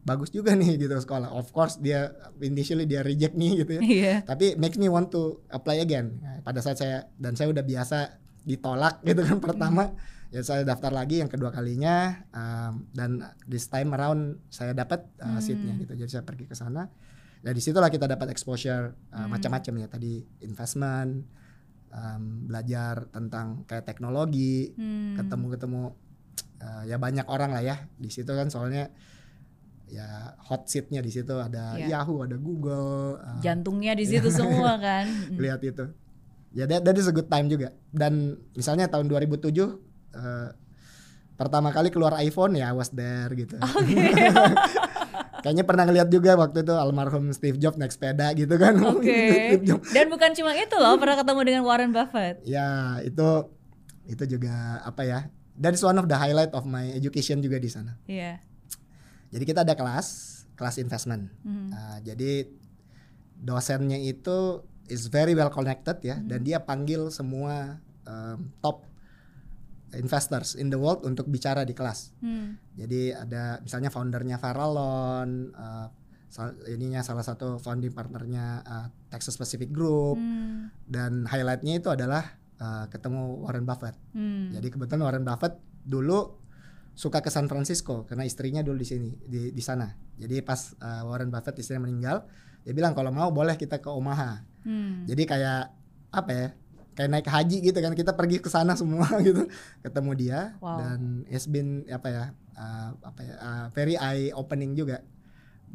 [0.05, 1.33] bagus juga nih gitu sekolah.
[1.33, 4.13] Of course dia initially dia reject nih gitu ya Iya.
[4.23, 7.97] tapi makes me want to apply again Nah, pada saat saya dan saya udah biasa
[8.41, 9.97] ditolak gitu kan pertama
[10.29, 15.25] ya saya daftar lagi yang kedua kalinya um, dan this time around saya dapat uh,
[15.27, 15.39] Hmm.
[15.39, 16.85] seatnya gitu jadi saya pergi ke sana
[17.39, 19.29] dan di situlah kita dapat exposure uh, Hmm.
[19.31, 21.25] macam-macam ya tadi investment
[21.89, 25.15] um, belajar tentang kayak teknologi Hmm.
[25.15, 25.83] ketemu-ketemu
[26.59, 28.91] uh, ya banyak orang lah ya di situ kan soalnya
[29.87, 30.05] ya
[30.39, 32.01] hot seatnya di situ ada Iya.
[32.01, 35.05] Yahoo ada Google uh, Jantungnya di situ semua kan.
[35.05, 35.37] Mm.
[35.37, 35.85] lihat itu
[36.51, 40.49] ya that, that is a good time juga dan misalnya tahun 2007 eh,
[41.35, 43.59] pertama kali keluar iPhone ya I was there gitu
[45.43, 49.13] kayaknya pernah ngeliat juga waktu itu almarhum Steve Jobs naik sepeda gitu kan Oke.
[49.67, 49.91] Jobs.
[49.91, 52.41] Dan bukan cuma itu loh, pernah ketemu dengan Warren Buffett.
[52.41, 53.27] ya itu
[54.05, 55.19] itu juga apa ya
[55.55, 58.41] that is one of the highlight of my education juga di sana Iya.
[59.29, 60.07] Jadi kita ada kelas
[60.53, 61.69] kelas investment Hmm.
[61.69, 62.47] Nah, jadi
[63.35, 68.85] dosennya itu is very well connected ya dan dia panggil semua um, top
[69.93, 72.11] investors in the world untuk bicara di kelas.
[72.19, 72.59] Hmm.
[72.75, 75.87] Jadi ada misalnya foundernya Farallon, uh,
[76.27, 80.67] sal- ininya salah satu founding partnernya uh, Texas Pacific Group Hmm.
[80.83, 83.95] dan highlightnya itu adalah uh, ketemu Warren Buffett.
[84.11, 84.51] Hmm.
[84.51, 86.44] Jadi kebetulan Warren Buffett dulu
[86.95, 89.91] suka ke San Francisco karena istrinya dulu di sini di di sana.
[90.15, 92.23] Jadi pas uh, Warren Buffett istrinya meninggal,
[92.63, 94.47] dia bilang kalau mau boleh kita ke Omaha.
[94.63, 95.03] Hmm.
[95.03, 95.75] Jadi kayak
[96.15, 96.47] apa ya?
[96.95, 99.51] Kayak naik haji gitu kan kita pergi ke sana semua gitu
[99.83, 100.79] ketemu dia Wow.
[100.79, 102.23] dan it's been apa ya
[102.55, 105.03] uh, apa ya uh, very eye opening juga.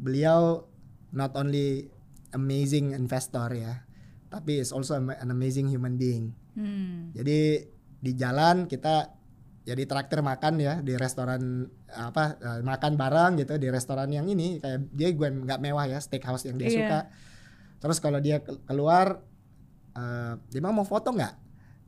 [0.01, 0.65] Beliau
[1.13, 1.93] not only
[2.33, 3.85] amazing investor ya,
[4.33, 6.33] tapi is also an amazing human being.
[6.57, 7.13] Hmm.
[7.13, 7.69] Jadi
[8.01, 9.20] di jalan kita
[9.61, 14.57] jadi traktir makan ya di restoran apa eh, makan bareng gitu di restoran yang ini
[14.57, 16.75] kayak dia gue nggak mewah ya steakhouse yang dia Iya.
[16.77, 16.99] suka.
[17.77, 19.21] Terus kalau dia ke- keluar
[19.91, 21.33] eh dia mau foto nggak?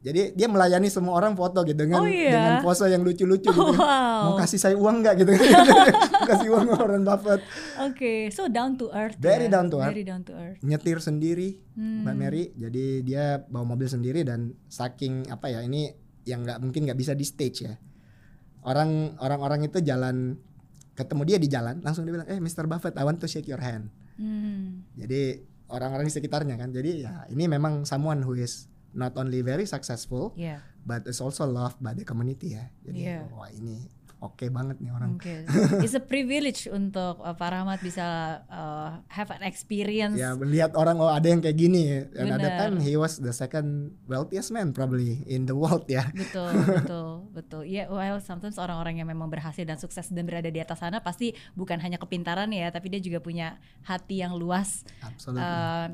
[0.03, 2.27] Jadi dia melayani semua orang foto gitu dengan Oh, iya?
[2.29, 3.71] dengan pose yang lucu-lucu gitu.
[3.71, 4.35] Mau Wow.
[4.35, 5.31] kasih saya uang nggak gitu?
[6.11, 7.39] Mau kasih uang Warren Buffett.
[7.79, 9.15] Oke, so down to earth.
[9.15, 9.55] Very ya.
[9.55, 9.89] down to earth.
[9.89, 10.59] Very down to earth.
[10.59, 12.03] Nyetir sendiri Hmm.
[12.03, 12.43] Mbak Mary.
[12.53, 17.13] Jadi dia bawa mobil sendiri dan saking apa ya ini yang nggak mungkin nggak bisa
[17.13, 17.75] di stage ya.
[18.63, 20.39] Orang orang-orang itu jalan
[20.93, 22.63] ketemu dia di jalan langsung dia bilang eh Mr.
[22.63, 24.85] Buffett I want to shake your hand Hmm.
[24.93, 29.65] jadi orang-orang di sekitarnya kan jadi ya ini memang someone who is not only very
[29.65, 30.61] successful Yeah.
[30.85, 33.19] but is also loved by the community ya jadi Iya.
[33.33, 33.89] wah ini
[34.23, 35.43] oke banget nih orang Oke.
[35.83, 40.15] It's a privilege untuk uh, Pak Rahmat bisa uh, have an experience.
[40.15, 42.61] ya melihat orang oh ada yang kayak gini and at that Bener.
[42.63, 47.61] time he was the second wealthiest man probably in the world ya Betul, betul, betul.
[47.67, 51.35] Iya, well, sometimes orang-orang yang memang berhasil dan sukses dan berada di atas sana pasti
[51.53, 54.87] bukan hanya kepintaran ya, tapi dia juga punya hati yang luas.
[55.03, 55.87] absolutely uh,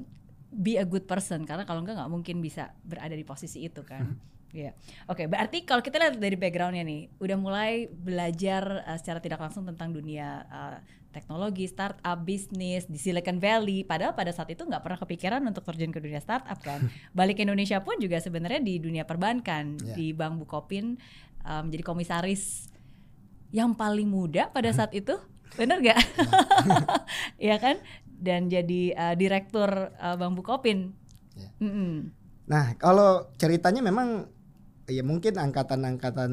[0.50, 4.06] be a good person karena kalau enggak nggak mungkin bisa berada di posisi itu kan.
[4.50, 4.74] Iya.
[5.06, 9.62] Oke, berarti kalau kita lihat dari backgroundnya nih, udah mulai belajar uh, secara tidak langsung
[9.62, 10.78] tentang dunia uh,
[11.10, 13.82] teknologi, startup, bisnis di Silicon Valley.
[13.86, 16.82] Padahal pada saat itu nggak pernah kepikiran untuk terjun ke dunia startup kan.
[17.18, 19.94] Balik ke Indonesia pun juga sebenarnya di dunia perbankan Iya.
[19.98, 20.98] di Bank Bukopin
[21.46, 22.70] um, menjadi komisaris
[23.50, 25.18] yang paling muda pada saat itu,
[25.58, 25.98] bener gak?
[27.42, 27.82] Iya kan?
[28.06, 30.94] Dan jadi uh, direktur uh, Bank Bukopin.
[31.34, 31.50] Iya.
[31.64, 31.94] Mm-mm.
[32.50, 34.26] Nah, kalau ceritanya memang
[34.89, 36.32] ya mungkin angkatan-angkatan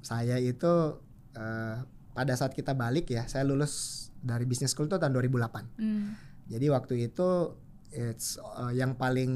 [0.00, 1.02] saya itu
[1.34, 1.76] eh,
[2.14, 5.78] pada saat kita balik ya, saya lulus dari business school itu tahun 2008.
[5.78, 6.08] Mm.
[6.50, 7.54] Jadi waktu itu
[7.94, 9.32] it's eh, yang paling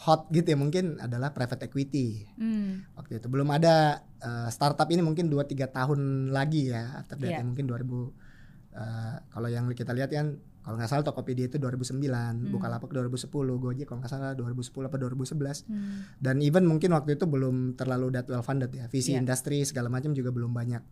[0.00, 2.24] hot gitu ya mungkin adalah private equity.
[2.40, 2.96] Mm.
[2.96, 6.00] Waktu itu belum ada eh, startup ini mungkin 2 3 tahun
[6.32, 7.40] lagi ya, after that Iya.
[7.40, 8.12] ya, mungkin 2000
[8.76, 12.04] eh, kalau yang kita lihat kan kalau nggak salah Tokopedia itu 2009,
[12.46, 16.20] Bukalapak 2010, Gojek kalau nggak salah 2010 apa 2011 Mm.
[16.20, 19.24] dan even mungkin waktu itu belum terlalu that well funded ya visi Iya.
[19.24, 20.82] industri segala macam juga belum banyak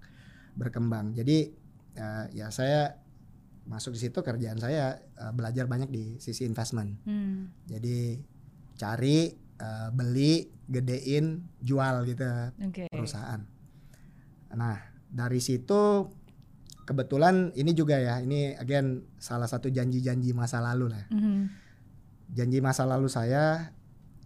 [0.54, 1.52] berkembang jadi
[1.94, 2.96] eh, ya saya
[3.64, 7.68] masuk di situ kerjaan saya eh, belajar banyak di sisi investment Mm.
[7.68, 7.98] jadi
[8.74, 11.26] cari eh, beli gedein
[11.58, 12.24] jual gitu
[12.62, 12.88] Oke.
[12.88, 13.44] perusahaan
[14.50, 16.08] nah dari situ
[16.88, 21.52] kebetulan ini juga ya ini again salah satu janji-janji masa lalu lah Mhm.
[22.32, 23.76] janji masa lalu saya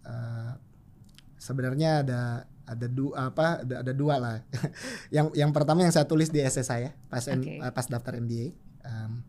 [0.01, 0.51] eh,
[1.35, 2.21] sebenarnya ada
[2.63, 4.37] ada dua apa ada, ada dua lah
[5.15, 7.59] yang yang pertama yang saya tulis di essay saya pas M- Oke.
[7.59, 9.23] eh, pas daftar MBA Em,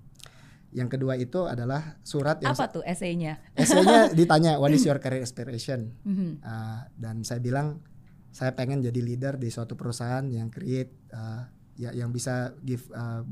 [0.70, 3.38] yang kedua itu adalah surat yang Apa tuh esainya?
[3.54, 6.38] essaynya ditanya what is your career aspiration Mhm.
[6.38, 7.82] Eh, dan saya bilang
[8.30, 11.42] saya pengen jadi leader di suatu perusahaan yang create eh,
[11.76, 13.22] ya yang bisa give eh,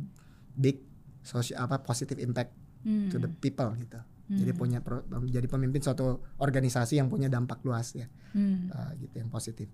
[0.53, 0.83] big
[1.21, 2.53] social apa positive impact
[2.83, 3.09] Mm.
[3.09, 4.59] to the people gitu jadi Hmm.
[4.59, 8.69] punya pro- jadi pemimpin suatu organisasi yang punya dampak luas ya Mm.
[8.69, 9.71] uh, gitu yang positif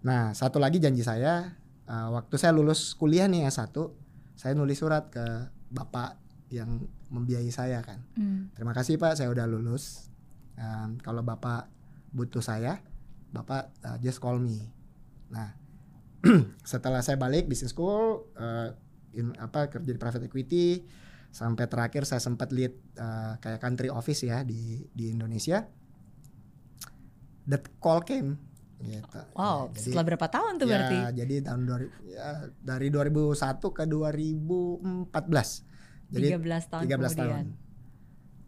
[0.00, 3.76] nah satu lagi janji saya uh, waktu saya lulus kuliah nih S1
[4.32, 5.20] saya nulis surat ke
[5.68, 6.16] bapak
[6.48, 8.56] yang membiayai saya kan Mm.
[8.56, 10.08] terima kasih pak saya udah lulus
[10.56, 11.70] Um, kalau bapak
[12.10, 12.82] butuh saya
[13.28, 14.58] bapak uh, just call me
[15.28, 15.54] nah
[16.64, 18.74] setelah saya balik business school uh,
[19.10, 20.82] in, apa kerja di private equity
[21.28, 25.62] sampai terakhir saya sempat lead uh, kayak country office ya di di Indonesia
[27.44, 28.36] that call came
[28.78, 30.96] gitu Wow, Ya, jadi- setelah berapa tahun tuh ya, berarti?
[31.16, 32.26] jadi tahun dua, ya,
[32.58, 33.34] dari 2001
[33.68, 35.10] ke 2014
[36.08, 37.16] jadi 13 tahun 13 kemudian.
[37.18, 37.46] tahun.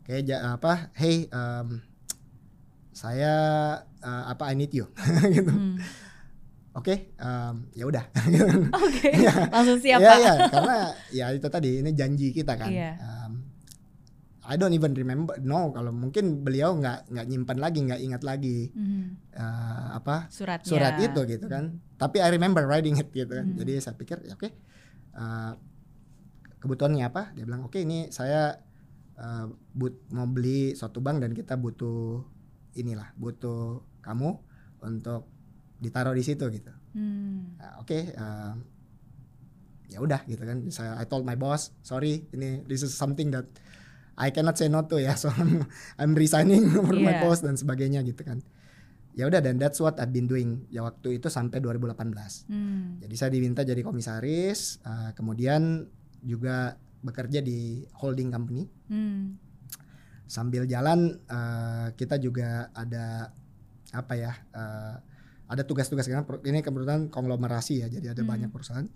[0.00, 0.72] Kayak ja- apa?
[0.92, 1.82] Hey, um,
[2.90, 3.32] saya
[3.98, 4.88] uh, apa I need you
[5.36, 5.50] gitu.
[5.50, 5.76] Hmm.
[6.70, 8.04] Oke, um, ya udah.
[8.78, 9.10] Oke,
[9.54, 10.76] langsung siap ya, ya, karena
[11.10, 12.70] ya itu tadi ini janji kita kan.
[12.70, 12.94] Iya.
[13.02, 13.50] Um,
[14.46, 15.34] I don't even remember.
[15.42, 19.02] No, kalau mungkin beliau nggak nggak nyimpan lagi, nggak ingat lagi Mhm.
[19.34, 20.66] uh, apa Suratnya.
[20.66, 21.78] surat itu gitu kan.
[21.98, 23.50] Tapi I remember writing it gitu kan.
[23.50, 23.58] Hmm.
[23.58, 24.50] Jadi saya pikir ya oke.
[25.14, 25.54] uh,
[26.62, 27.34] kebutuhannya apa?
[27.34, 28.58] Dia bilang oke ini saya
[29.18, 32.22] uh, but, mau beli suatu bank dan kita butuh
[32.74, 34.38] inilah butuh kamu
[34.82, 35.26] untuk
[35.80, 36.70] ditaruh di situ gitu.
[36.92, 37.56] Hmm.
[37.56, 37.98] Nah, oke.
[38.14, 38.54] uh,
[39.90, 40.62] ya udah gitu kan.
[40.70, 43.48] Saya I told my boss sorry ini this is something that
[44.14, 45.16] I cannot say no to ya.
[45.20, 45.64] So I'm,
[45.96, 47.24] I'm resigning from my Yeah.
[47.24, 48.44] post dan sebagainya gitu kan.
[49.16, 52.46] Ya udah dan that's what I've been doing ya waktu itu sampai 2018.
[52.46, 53.02] Hmm.
[53.02, 55.90] Jadi saya diminta jadi komisaris, uh, kemudian
[56.22, 58.70] juga bekerja di holding company.
[58.86, 59.34] Hmm.
[60.30, 63.34] Sambil jalan uh, kita juga ada
[63.90, 64.32] apa ya?
[64.54, 65.09] uh,
[65.50, 68.30] ada tugas-tugas karena ini kebetulan konglomerasi ya, jadi ada Hmm.
[68.30, 68.86] banyak perusahaan.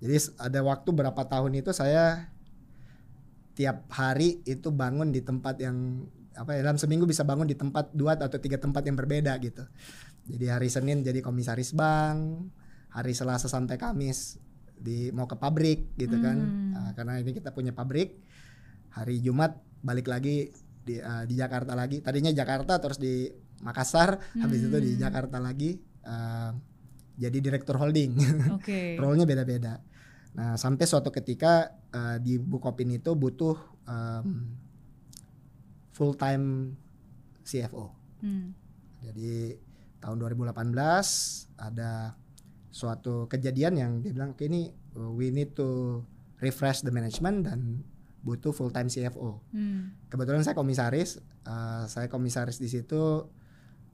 [0.00, 2.32] Jadi ada waktu berapa tahun itu saya
[3.52, 7.92] tiap hari itu bangun di tempat yang apa ya dalam seminggu bisa bangun di tempat
[7.92, 9.62] dua atau tiga tempat yang berbeda gitu.
[10.24, 12.48] Jadi hari Senin jadi komisaris bank,
[12.88, 14.40] hari Selasa sampai Kamis
[14.72, 16.40] di mau ke pabrik gitu kan.
[16.40, 16.72] Hmm.
[16.72, 18.16] Nah, karena ini kita punya pabrik.
[18.96, 20.48] Hari Jumat balik lagi
[20.82, 22.00] di eh, di Jakarta lagi.
[22.00, 23.28] Tadinya Jakarta terus di
[23.62, 25.02] Makassar, habis itu di Hmm.
[25.06, 26.50] Jakarta lagi eh,
[27.16, 28.18] jadi direktur holding.
[28.58, 28.94] Oke.
[29.00, 29.78] Role-nya beda-beda.
[30.32, 33.52] Nah sampai suatu ketika uh, di Bukopin itu butuh
[33.84, 34.56] um,
[35.92, 36.72] full time
[37.44, 37.92] CFO.
[38.24, 38.56] Hmm.
[39.04, 39.56] Jadi
[40.00, 40.72] tahun 2018
[41.60, 42.16] ada
[42.72, 46.00] suatu kejadian yang dia bilang ini uh, we need to
[46.40, 47.84] refresh the management dan
[48.24, 49.42] butuh full time CFO.
[49.52, 49.92] Hmm.
[50.08, 53.28] Kebetulan saya komisaris, uh, saya komisaris di situ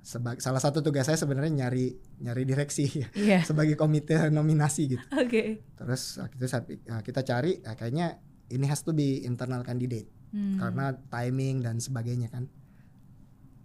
[0.00, 2.86] sebagai salah satu tugas saya sebenarnya nyari nyari direksi
[3.18, 3.42] Iya.
[3.42, 5.04] sebagai komite nominasi gitu.
[5.12, 5.62] Oke.
[5.74, 8.16] Terus waktu itu saya uh, kita cari uh, kayaknya
[8.48, 10.60] ini has to be internal candidate Hmm.
[10.60, 12.52] karena timing dan sebagainya kan.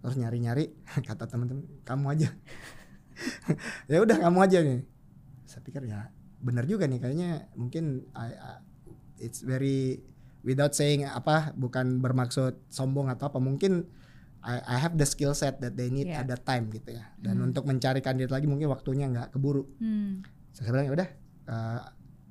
[0.00, 0.72] Terus nyari-nyari
[1.08, 2.28] kata teman-teman kamu aja.
[3.92, 4.80] ya udah kamu aja nih.
[5.44, 6.08] Saya pikir ya
[6.40, 8.62] benar juga nih kayaknya mungkin I- I-
[9.18, 10.00] it's very
[10.40, 13.88] without saying apa bukan bermaksud sombong atau apa mungkin
[14.44, 16.20] I, I have the skill set that they need Yeah.
[16.20, 17.16] at that time gitu ya.
[17.16, 17.48] Dan Hmm.
[17.48, 19.64] untuk mencari kandidat lagi mungkin waktunya nggak keburu.
[19.78, 20.20] Hmm.
[20.52, 21.08] So, saya bilang ya udah
[21.46, 21.80] uh,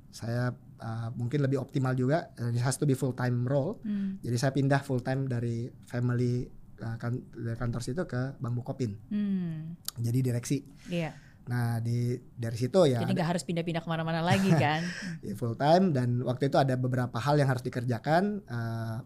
[0.08, 0.42] saya
[0.76, 4.16] uh, mungkin lebih optimal juga uh, it has to be full time role Hmm.
[4.20, 6.46] jadi saya pindah full time dari family
[6.78, 9.74] uh, kan, dari kantor situ ke Bang Bukopin Hmm.
[9.96, 11.18] jadi direksi Iya.
[11.44, 14.86] nah di dari situ ya Jadi nggak harus pindah-pindah ke mana-mana lagi kan?
[15.20, 19.02] ya, full time dan waktu itu ada beberapa hal yang harus dikerjakan uh,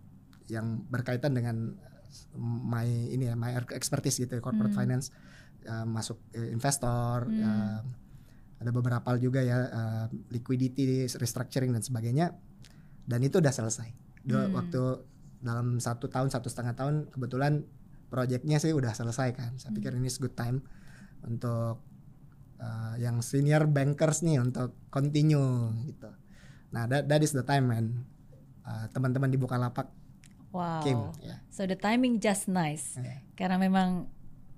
[0.47, 1.73] yang berkaitan dengan
[2.39, 4.81] my ini ya my expertise gitu ya, corporate Hmm.
[4.85, 5.13] finance
[5.67, 7.43] uh, masuk eh, investor Hmm.
[7.43, 7.81] uh,
[8.59, 12.35] ada beberapa hal juga ya uh, liquidity restructuring dan sebagainya
[13.07, 13.89] dan itu udah selesai
[14.27, 14.57] Dua- Hmm.
[14.59, 14.83] waktu
[15.39, 17.63] dalam satu tahun satu setengah tahun kebetulan
[18.11, 20.03] proyeknya sih udah selesai kan saya pikir Hmm.
[20.03, 20.65] ini is good time
[21.23, 21.85] untuk
[22.59, 26.11] uh, yang senior bankers nih untuk continue gitu
[26.75, 27.87] nah that, that is the time man
[28.69, 29.89] Uh, teman-teman di Bukalapak
[30.59, 30.83] Wow.
[30.83, 32.99] came ya So the timing just nice.
[32.99, 33.23] Ya.
[33.35, 34.11] Karena memang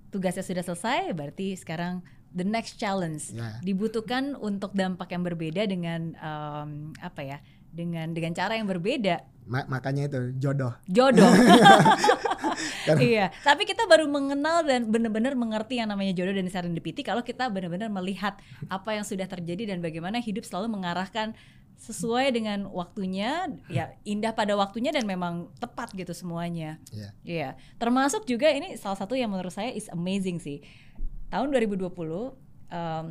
[0.09, 6.13] tugasnya sudah selesai, berarti sekarang the next challenge ya dibutuhkan untuk dampak yang berbeda dengan
[6.15, 7.39] em, apa ya?
[7.71, 9.23] Dengan dengan cara yang berbeda.
[9.45, 11.27] Ma- makanya itu jodoh Jodoh.
[12.87, 17.21] Karena- iya, tapi kita baru mengenal dan benar-benar mengerti yang namanya jodoh dan serendipity kalau
[17.21, 18.37] kita benar-benar melihat
[18.69, 21.33] apa yang sudah terjadi dan bagaimana hidup selalu mengarahkan
[21.81, 26.77] sesuai dengan waktunya, ya indah pada waktunya dan memang tepat gitu semuanya.
[26.93, 27.09] Iya.
[27.25, 27.49] Iya,
[27.81, 30.61] termasuk juga ini salah satu yang menurut saya is amazing sih.
[31.33, 31.89] Tahun 2020
[32.69, 33.05] em,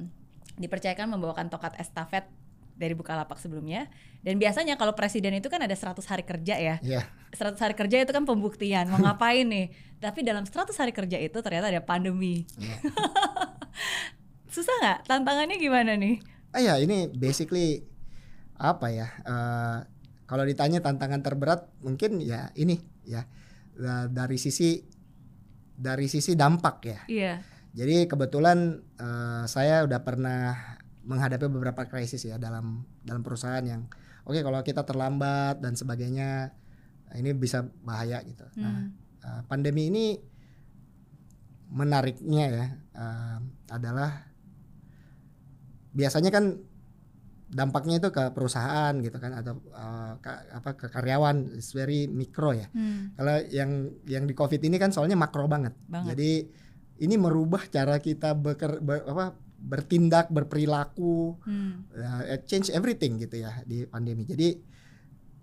[0.61, 2.29] dipercayakan membawakan tokat estafet
[2.77, 3.89] dari Bukalapak sebelumnya
[4.21, 6.75] dan biasanya kalau presiden itu kan ada 100 hari kerja ya.
[6.85, 7.03] Iya
[7.33, 9.69] 100 hari kerja itu kan pembuktian mau ngapain nih.
[10.03, 12.47] Tapi dalam 100 hari kerja itu ternyata ada pandemi.
[12.57, 12.75] Iya.
[14.55, 14.99] Susah nggak?
[15.05, 16.17] Tantangannya gimana nih?
[16.49, 17.85] Ah ya ini basically
[18.59, 19.07] apa ya?
[19.23, 19.77] eh,
[20.29, 23.25] kalau ditanya tantangan terberat mungkin ya ini ya
[23.73, 24.83] Da- dari sisi
[25.79, 26.99] dari sisi dampak ya.
[27.07, 27.33] Iya.
[27.71, 30.53] Jadi kebetulan eh, saya udah pernah
[31.07, 33.87] menghadapi beberapa krisis ya dalam dalam perusahaan yang
[34.27, 36.51] oke kalau kita terlambat dan sebagainya
[37.15, 38.43] ini bisa bahaya gitu.
[38.59, 38.93] Nah Hmm.
[39.23, 40.05] eh, pandemi ini
[41.71, 43.37] menariknya ya eh,
[43.71, 44.27] adalah
[45.89, 46.45] biasanya kan
[47.49, 52.53] dampaknya itu ke perusahaan gitu kan atau eh, ke- apa ke karyawan it's very mikro
[52.53, 52.69] ya.
[52.69, 53.17] Hmm.
[53.17, 53.71] Kalau yang
[54.05, 55.73] yang di covid ini kan soalnya makro banget.
[55.89, 56.13] Banget.
[56.13, 56.31] Jadi
[56.99, 61.89] ini merubah cara kita beker, ber- apa, bertindak berperilaku Hmm.
[61.91, 64.23] ya, change everything gitu ya di pandemi.
[64.23, 64.55] Jadi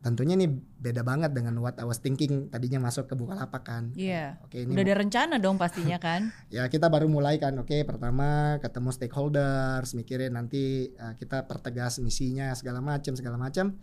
[0.04, 0.46] tentunya ini
[0.78, 3.90] beda banget dengan what I was thinking tadinya masuk ke Bukalapak kan.
[3.98, 4.38] Iya.
[4.46, 6.30] Oke ini Udah ada rencana dong pastinya kan?
[6.54, 12.54] ya kita baru mulai kan oke pertama ketemu stakeholders mikirin nanti uh, kita pertegas misinya
[12.54, 13.74] segala macam segala macam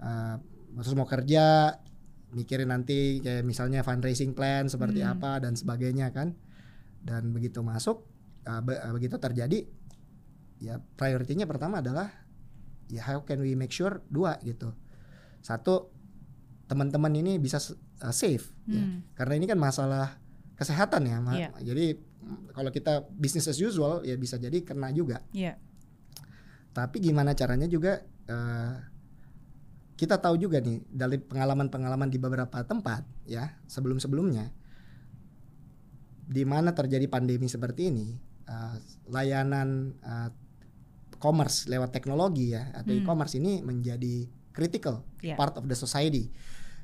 [0.00, 0.40] uh,
[0.78, 1.76] terus mau kerja
[2.32, 5.16] mikirin nanti kayak misalnya fundraising plan seperti Hmm.
[5.16, 6.36] apa dan sebagainya kan
[7.00, 8.04] dan begitu masuk
[8.44, 9.64] uh, be- uh, begitu terjadi
[10.58, 12.08] ya prioritinya pertama adalah
[12.88, 14.72] ya how can we make sure dua gitu
[15.40, 15.90] satu
[16.66, 17.58] teman-teman ini bisa
[18.00, 19.00] uh, safe ya Hmm.
[19.16, 20.20] karena ini kan masalah
[20.54, 21.48] kesehatan ya Iya.
[21.64, 21.86] jadi
[22.52, 25.56] kalau kita bisnis as usual ya bisa jadi kena juga Iya.
[26.70, 28.74] tapi gimana caranya juga eh,
[29.94, 34.52] kita tahu juga nih dari pengalaman-pengalaman di beberapa tempat ya sebelum-sebelumnya
[36.28, 38.06] di mana terjadi pandemi seperti ini
[38.44, 38.76] eh,
[39.08, 40.30] layanan eh,
[41.16, 43.00] commerce lewat teknologi ya atau Hmm.
[43.02, 44.28] e-commerce ini menjadi
[44.58, 45.38] critical Iya.
[45.38, 46.26] part of the society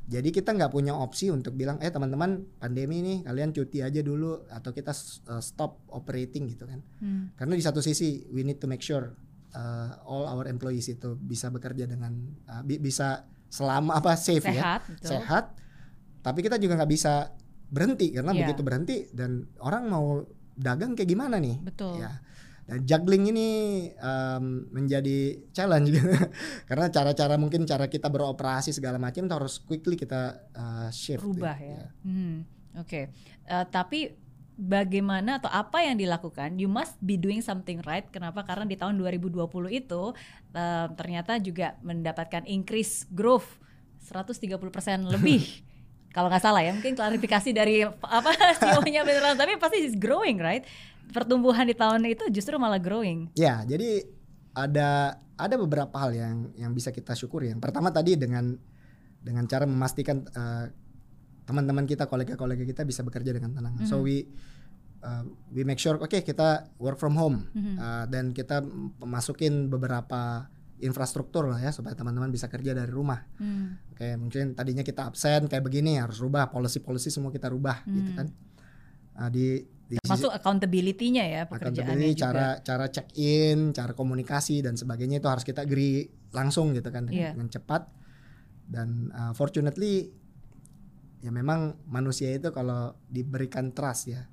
[0.05, 4.47] jadi kita nggak punya opsi untuk bilang eh teman-teman pandemi nih kalian cuti aja dulu
[4.47, 4.93] atau kita
[5.27, 7.33] uh, stop operating gitu kan Hmm.
[7.35, 9.17] karena di satu sisi we need to make sure
[9.51, 12.13] uh, all our employees itu bisa bekerja dengan
[12.45, 15.09] uh, bi- bisa selama apa safe ya Sehat, betul.
[15.11, 15.45] sehat
[16.21, 17.33] tapi kita juga nggak bisa
[17.67, 18.41] berhenti karena Iya.
[18.45, 20.21] begitu berhenti dan orang mau
[20.53, 21.99] dagang kayak gimana nih Betul.
[21.99, 22.13] ya
[22.65, 23.49] Dan juggling ini
[24.01, 26.09] um, menjadi challenge gitu.
[26.69, 31.21] Karena cara-cara mungkin cara kita beroperasi segala macam harus quickly kita uh, shift.
[31.21, 31.69] Rubah gitu.
[31.69, 31.85] ya.
[32.09, 32.37] Hmm,
[32.81, 33.13] Oke.
[33.47, 34.17] Uh, tapi
[34.55, 36.59] bagaimana atau apa yang dilakukan?
[36.59, 38.07] You must be doing something right.
[38.11, 38.43] Kenapa?
[38.47, 40.03] Karena di tahun 2020 itu
[40.55, 43.59] uh, ternyata juga mendapatkan increase growth
[44.03, 44.59] 130%
[45.15, 45.43] lebih.
[46.15, 48.31] Kalau nggak salah ya, mungkin klarifikasi dari apa
[48.63, 50.63] CEO-nya beneran, tapi pasti is growing, right?
[51.13, 53.35] Pertumbuhan di tahun itu justru malah growing.
[53.35, 54.07] Ya, jadi
[54.55, 57.51] ada ada beberapa hal yang yang bisa kita syukuri.
[57.51, 58.55] Yang pertama tadi dengan
[59.19, 60.67] dengan cara memastikan uh,
[61.45, 63.75] teman-teman kita, kolega-kolega kita bisa bekerja dengan tenang.
[63.77, 63.91] Mm-hmm.
[63.91, 64.31] So we
[65.03, 67.77] uh, we make sure oke okay, kita work from home mm-hmm.
[67.77, 68.63] uh, dan kita
[69.03, 70.49] masukin beberapa
[70.83, 73.23] infrastruktur lah ya supaya teman-teman bisa kerja dari rumah.
[73.39, 73.79] Hmm.
[73.95, 77.99] Kayak mungkin tadinya kita absen kayak begini harus rubah policy-policy semua kita rubah gitu hmm.
[78.03, 78.27] gitu kan.
[79.15, 79.47] Uh, di
[79.85, 82.23] di Masuk accountability-nya ya pekerjaannya juga.
[82.25, 87.05] cara cara check in, cara komunikasi dan sebagainya itu harus kita agree langsung gitu kan
[87.13, 87.37] yeah.
[87.37, 87.93] dengan cepat.
[88.65, 90.09] Dan uh, fortunately
[91.21, 94.25] ya memang manusia itu kalau diberikan trust ya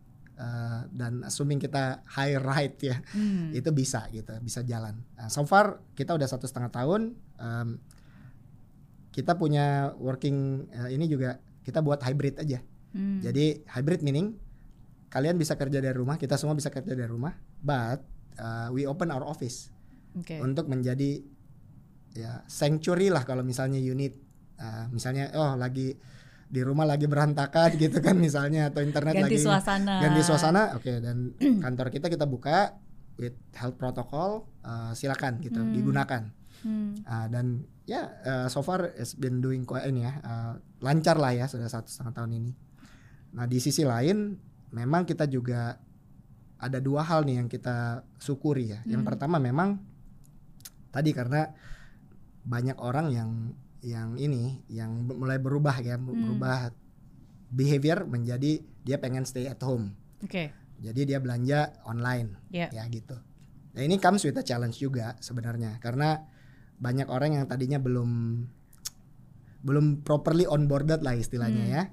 [0.41, 3.53] Uh, dan assuming kita high right ya hmm.
[3.53, 7.77] itu bisa gitu bisa jalan uh, so far kita udah satu setengah tahun um,
[9.13, 13.21] kita punya working uh, ini juga kita buat hybrid aja hmm.
[13.21, 14.33] jadi hybrid meaning
[15.11, 17.99] kalian bisa kerja dari rumah kita semua bisa kerja dari rumah but
[18.39, 19.67] uh, we open our office
[20.15, 20.39] okay.
[20.39, 21.19] untuk menjadi
[22.15, 24.15] ya sanctuary lah kalau misalnya unit
[24.59, 25.95] uh, misalnya oh lagi
[26.51, 29.95] di rumah lagi berantakan gitu kan misalnya atau internet ganti lagi suasana.
[30.03, 32.75] ganti suasana oke okay, dan kantor kita kita buka
[33.15, 35.71] with health protocol uh, silakan gitu hmm.
[35.75, 36.23] digunakan
[36.63, 37.03] hmm.
[37.07, 40.53] Uh, dan ya yeah, uh, so far it's been doing quite ini ya uh,
[40.83, 42.51] lancar lah ya sudah satu setengah tahun ini
[43.31, 44.35] nah di sisi lain
[44.71, 45.79] memang kita juga
[46.61, 48.91] ada dua hal nih yang kita syukuri ya hmm.
[48.91, 49.81] yang pertama memang
[50.91, 51.47] tadi karena
[52.43, 53.31] banyak orang yang
[53.81, 56.05] yang ini yang mulai berubah ya hmm.
[56.05, 56.69] berubah
[57.51, 59.93] behavior menjadi dia pengen stay at home.
[60.23, 60.31] Oke.
[60.31, 60.47] Okay.
[60.81, 62.69] Jadi dia belanja online yeah.
[62.73, 63.13] ya gitu.
[63.77, 66.25] Nah ini comes with a challenge juga sebenarnya karena
[66.81, 68.41] banyak orang yang tadinya belum
[69.61, 71.73] belum properly onboarded lah istilahnya hmm.
[71.73, 71.83] ya.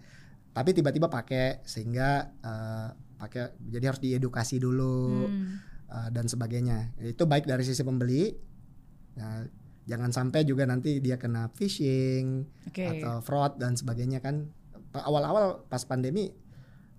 [0.52, 2.88] Tapi tiba-tiba pakai sehingga uh,
[3.18, 5.46] pakai jadi harus diedukasi dulu hmm.
[5.90, 6.94] uh, dan sebagainya.
[7.02, 8.32] Itu baik dari sisi pembeli.
[9.18, 9.42] Nah,
[9.88, 13.00] jangan sampai juga nanti dia kena phishing okay.
[13.00, 14.52] atau fraud dan sebagainya kan
[14.92, 16.28] awal-awal pas pandemi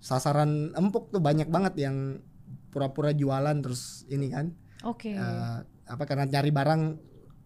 [0.02, 2.26] sasaran empuk tuh banyak banget yang
[2.74, 5.14] pura-pura jualan terus ini kan oke okay.
[5.14, 6.82] uh, apa karena nyari barang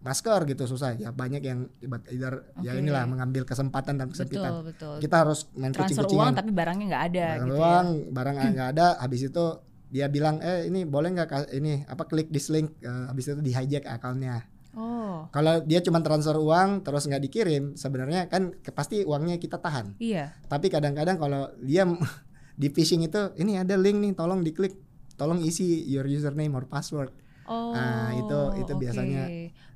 [0.04, 1.64] masker gitu susah ya banyak yang
[2.12, 2.68] either okay.
[2.68, 4.96] ya inilah mengambil kesempatan dan kesempitan betul, betul.
[5.00, 8.10] kita harus main transfer kucing uang tapi barangnya nggak ada barang gitu uang ya.
[8.12, 9.44] barang nggak ada habis itu
[9.88, 13.56] dia bilang eh ini boleh nggak ini apa klik this link uh, habis itu di
[13.56, 14.44] hijack akunnya
[14.74, 15.30] Oh.
[15.30, 19.94] Kalau dia cuma transfer uang terus nggak dikirim, sebenarnya kan pasti uangnya kita tahan.
[20.02, 20.34] Iya.
[20.50, 21.86] Tapi kadang-kadang kalau dia
[22.60, 24.74] di phishing itu, ini ada link nih, tolong diklik,
[25.14, 27.14] tolong isi your username or password.
[27.46, 27.70] Oh.
[27.70, 28.80] Nah itu itu okay.
[28.82, 29.24] biasanya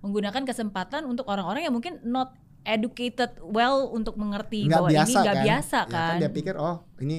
[0.03, 2.35] menggunakan kesempatan untuk orang-orang yang mungkin not
[2.67, 5.47] educated well untuk mengerti nggak bahwa biasa, ini nggak kan?
[5.47, 5.93] biasa kan.
[5.93, 7.17] Ya kan dia pikir oh ini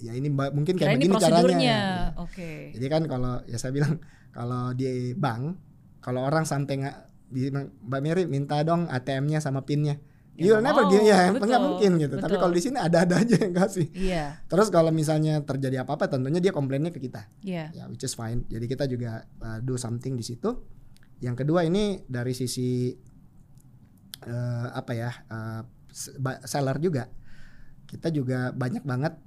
[0.00, 1.78] ya ini mungkin kayak Kira begini ini caranya.
[2.16, 2.32] Oke.
[2.32, 2.58] Okay.
[2.78, 4.00] Jadi kan kalau ya saya bilang
[4.36, 5.58] kalau di bank
[6.00, 6.96] kalau orang sampai nggak
[7.30, 10.00] di Mbak Mary minta dong ATM-nya sama PIN-nya.
[10.40, 12.16] Ya, You'll never give ya, nggak mungkin gitu.
[12.16, 12.24] Betul.
[12.24, 13.92] Tapi kalau di sini ada-ada aja yang kasih.
[13.92, 14.40] Iya.
[14.48, 17.28] Terus kalau misalnya terjadi apa-apa, tentunya dia komplainnya ke kita.
[17.44, 17.68] Iya.
[17.76, 18.48] Ya, which is fine.
[18.48, 20.48] Jadi kita juga uh, do something di situ.
[21.20, 22.92] Yang kedua ini dari sisi
[24.26, 25.62] uh, apa ya uh,
[26.44, 27.08] seller juga.
[27.84, 29.18] Kita juga banyak banget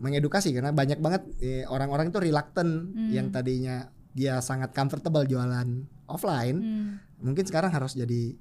[0.00, 3.12] mengedukasi karena banyak banget eh, orang-orang itu reluctant hmm.
[3.12, 5.68] yang tadinya dia sangat comfortable jualan
[6.08, 6.90] offline, hmm.
[7.22, 8.34] mungkin sekarang harus jadi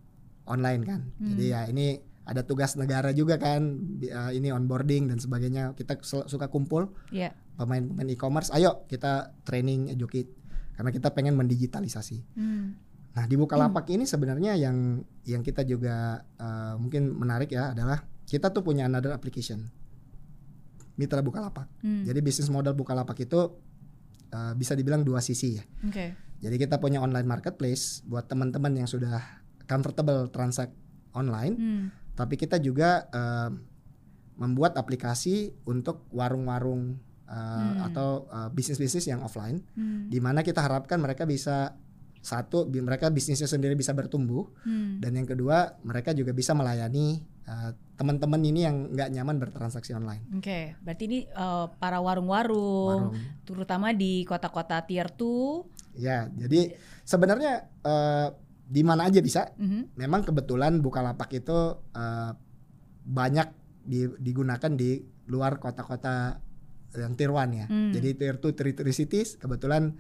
[0.50, 1.02] online kan.
[1.20, 1.36] Hmm.
[1.36, 5.74] Jadi ya ini ada tugas negara juga kan, uh, ini onboarding dan sebagainya.
[5.78, 7.34] Kita suka kumpul yeah.
[7.58, 10.30] pemain-pemain e-commerce, ayo kita training, educate,
[10.78, 12.18] karena kita pengen mendigitalisasi.
[12.34, 12.78] Hmm.
[13.18, 13.96] Nah di Bukalapak hmm.
[13.98, 19.10] ini sebenarnya yang yang kita juga uh, mungkin menarik ya adalah kita tuh punya another
[19.10, 19.66] application,
[20.98, 21.66] mitra Bukalapak.
[21.82, 22.06] Hmm.
[22.06, 23.58] Jadi bisnis model Bukalapak itu
[24.34, 25.64] uh, bisa dibilang dua sisi ya.
[25.90, 26.14] Okay.
[26.40, 29.20] Jadi kita punya online marketplace buat teman-teman yang sudah
[29.68, 30.72] comfortable transact
[31.12, 31.86] online, hmm.
[32.16, 33.52] tapi kita juga uh,
[34.40, 36.96] membuat aplikasi untuk warung-warung
[37.28, 37.88] uh, hmm.
[37.92, 40.08] atau uh, bisnis-bisnis yang offline, hmm.
[40.08, 41.76] di mana kita harapkan mereka bisa
[42.20, 45.00] satu mereka bisnisnya sendiri bisa bertumbuh hmm.
[45.00, 50.28] dan yang kedua mereka juga bisa melayani uh, teman-teman ini yang nggak nyaman bertransaksi online.
[50.36, 50.64] Oke, okay.
[50.84, 53.16] berarti ini uh, para warung-warung,
[53.48, 58.28] terutama di kota-kota tier 2 Ya, jadi sebenarnya eh,
[58.70, 59.52] di mana aja bisa.
[59.60, 60.00] Mhm.
[60.00, 62.32] Memang kebetulan Bukalapak itu eh,
[63.04, 63.48] banyak
[63.84, 66.40] di- digunakan di luar kota-kota
[66.96, 67.66] yang tier 1 ya.
[67.70, 67.94] Hmm.
[67.94, 69.94] Jadi tier 2, tier 3 cities kebetulan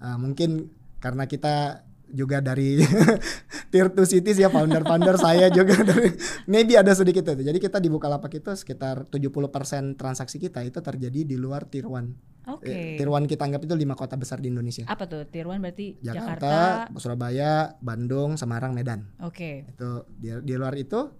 [0.00, 2.82] eh, mungkin karena kita juga dari
[3.72, 6.10] tier 2 cities ya founder-founder saya juga dari
[6.52, 7.46] maybe ada sedikit itu.
[7.46, 12.30] Jadi kita di Bukalapak itu sekitar 70% transaksi kita itu terjadi di luar tier 1.
[12.50, 12.66] Oke.
[12.66, 14.82] Eh, Tier 1 kita anggap itu lima kota besar di Indonesia.
[14.90, 15.22] Apa tuh?
[15.30, 16.98] Tier 1 berarti Jakarta, Jakarta.
[16.98, 19.06] Surabaya, Bandung, Semarang, Medan.
[19.22, 19.70] Oke.
[19.70, 21.14] Itu di, di luar itu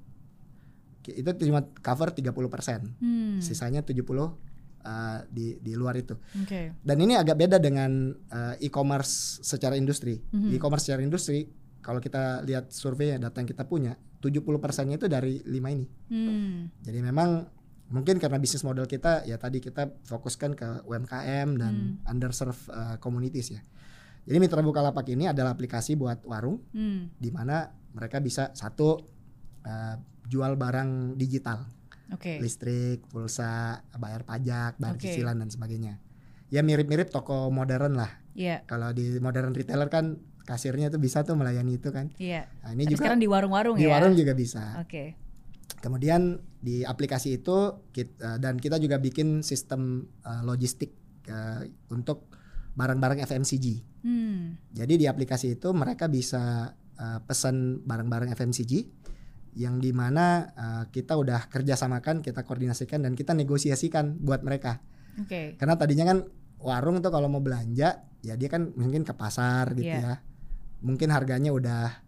[1.10, 2.34] itu cuma cover 30%.
[2.98, 3.38] Hmm.
[3.40, 4.49] Sisanya 70
[4.84, 6.16] uh, di di luar itu.
[6.42, 6.76] Oke.
[6.80, 10.18] Dan ini agak beda dengan uh, e-commerce secara industri.
[10.20, 10.56] Mhm.
[10.56, 11.48] E-commerce secara industri
[11.80, 15.88] kalau kita lihat survei data yang kita punya, 70%-nya itu dari lima ini.
[16.12, 16.68] Hmm.
[16.84, 17.48] Jadi memang
[17.90, 23.56] mungkin karena bisnis model kita ya tadi kita fokuskan ke UMKM dan underserved uh, communities
[23.56, 23.60] ya.
[24.28, 27.08] Jadi Mitra Bukalapak ini adalah aplikasi buat warung Hmm.
[27.16, 29.00] di mana mereka bisa satu
[29.64, 29.96] uh,
[30.28, 31.64] jual barang digital,
[32.10, 32.42] Oke.
[32.42, 35.06] listrik, pulsa, bayar pajak, bayar Oke.
[35.06, 36.02] cicilan dan sebagainya.
[36.50, 38.10] Ya mirip-mirip toko modern lah.
[38.34, 38.66] Iya.
[38.66, 42.10] Kalau di modern retailer kan kasirnya tuh bisa tuh melayani itu kan.
[42.18, 42.50] Iya.
[42.66, 43.94] Nah, ini Tapi juga sekarang di warung-warung di ya.
[43.94, 44.82] warung juga bisa.
[44.82, 45.14] Oke.
[45.78, 50.92] Kemudian di aplikasi itu kita, dan kita juga bikin sistem uh, logistik
[51.30, 51.62] uh,
[51.94, 52.26] untuk
[52.74, 53.66] barang-barang FMCG.
[54.02, 54.58] Hmm.
[54.74, 58.72] Jadi di aplikasi itu mereka bisa uh, pesan barang-barang FMCG
[59.58, 64.78] yang di mana uh, kita udah kerjasamakan, kita koordinasikan dan kita negosiasikan buat mereka.
[65.18, 65.58] Oke.
[65.58, 66.18] Karena tadinya kan
[66.62, 70.00] warung tuh kalau mau belanja ya dia kan mungkin ke pasar gitu Iya.
[70.00, 70.14] ya.
[70.86, 72.04] Mungkin harganya udah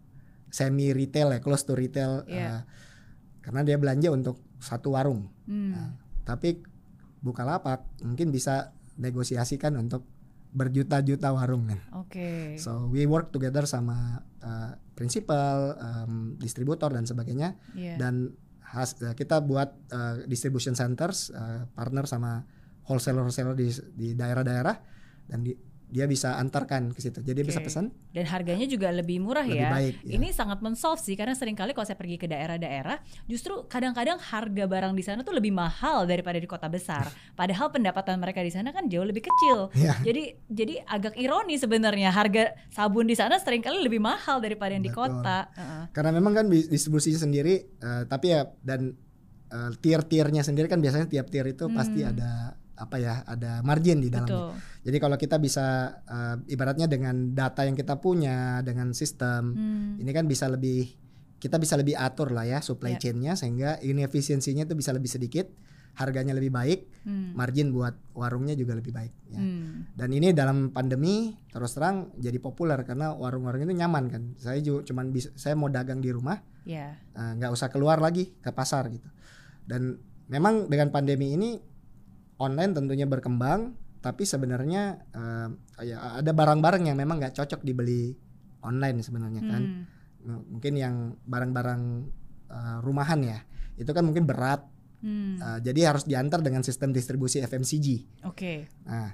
[0.53, 2.23] semi retail ya, close to retail.
[2.29, 2.47] Iya.
[2.47, 2.59] uh,
[3.43, 5.27] karena dia belanja untuk satu warung.
[5.43, 5.75] Hmm.
[5.75, 5.89] Nah,
[6.23, 6.63] tapi
[7.23, 10.03] Bukalapak mungkin bisa negosiasikan untuk
[10.53, 11.81] berjuta-juta warung kan.
[11.97, 12.55] Oke.
[12.61, 17.97] So we work together sama uh, principal, um, distributor dan sebagainya Iya.
[17.97, 22.45] dan has, uh, kita buat uh, distribution centers uh, partner sama
[22.85, 24.75] wholesaler-wholesaler di di daerah-daerah
[25.25, 25.57] dan di-
[25.93, 27.21] dia bisa antarkan ke situ.
[27.21, 29.69] Jadi dia bisa pesan Dan harganya juga lebih murah lebih ya.
[29.69, 29.93] baik.
[30.01, 30.17] ya.
[30.17, 34.65] Ini sangat mensolve sih karena sering kali kalau saya pergi ke daerah-daerah justru kadang-kadang harga
[34.65, 37.05] barang di sana tuh lebih mahal daripada di kota besar.
[37.39, 39.69] Padahal pendapatan mereka di sana kan jauh lebih kecil.
[39.77, 39.93] Iya.
[40.01, 44.81] Jadi jadi agak ironi sebenarnya harga sabun di sana sering kali lebih mahal daripada yang
[44.81, 45.21] di Betul.
[45.21, 45.45] kota.
[45.53, 45.83] Heeh.
[45.93, 48.97] Karena memang kan distribusinya sendiri, eh, tapi ya dan
[49.47, 52.09] eh, tier-tiernya sendiri kan biasanya tiap tier itu pasti Hmm.
[52.09, 52.31] ada
[52.73, 54.49] apa ya, ada margin di dalamnya.
[54.49, 54.81] Betul.
[54.83, 55.65] Jadi kalau kita bisa
[56.03, 60.01] eh, ibaratnya dengan data yang kita punya, dengan sistem, Hmm.
[60.01, 60.89] ini kan bisa lebih
[61.37, 62.99] kita bisa lebih atur lah ya supply Ya.
[63.03, 65.51] chain-nya sehingga inefisiensinya itu bisa lebih sedikit,
[65.93, 67.35] harganya lebih baik, Hmm.
[67.35, 69.13] margin buat warungnya juga lebih baik.
[69.29, 69.39] Ya.
[69.43, 69.91] Hmm.
[69.91, 74.23] Dan ini dalam pandemi terus terang jadi populer karena warung-warung itu nyaman kan.
[74.39, 76.95] Saya juga cuman bisa, saya mau dagang di rumah Ya.
[77.11, 79.05] eh, nggak usah keluar lagi ke pasar gitu.
[79.67, 81.59] Dan memang dengan pandemi ini
[82.37, 85.47] online tentunya berkembang, tapi sebenarnya eh,
[85.85, 88.13] ya ada barang-barang yang memang nggak cocok dibeli
[88.61, 89.61] online sebenarnya kan.
[89.63, 89.83] Hmm.
[90.23, 91.81] M- Mungkin yang barang-barang
[92.49, 93.39] eh, rumahan ya,
[93.75, 94.63] itu kan mungkin berat,
[95.03, 95.35] Hmm.
[95.35, 97.87] eh, jadi harus diantar dengan sistem distribusi FMCG.
[98.23, 98.71] Oke.
[98.85, 99.11] Nah,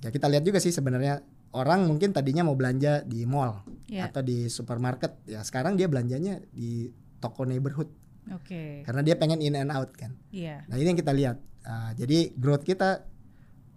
[0.00, 4.08] ya kita lihat juga sih sebenarnya orang mungkin tadinya mau belanja di mall Ya.
[4.08, 7.88] atau di supermarket, ya sekarang dia belanjanya di toko neighborhood
[8.32, 8.82] Oke.
[8.82, 10.16] karena dia pengen in and out kan.
[10.28, 10.64] Iya.
[10.68, 11.38] Nah ini yang kita lihat.
[11.64, 13.08] Uh, jadi growth kita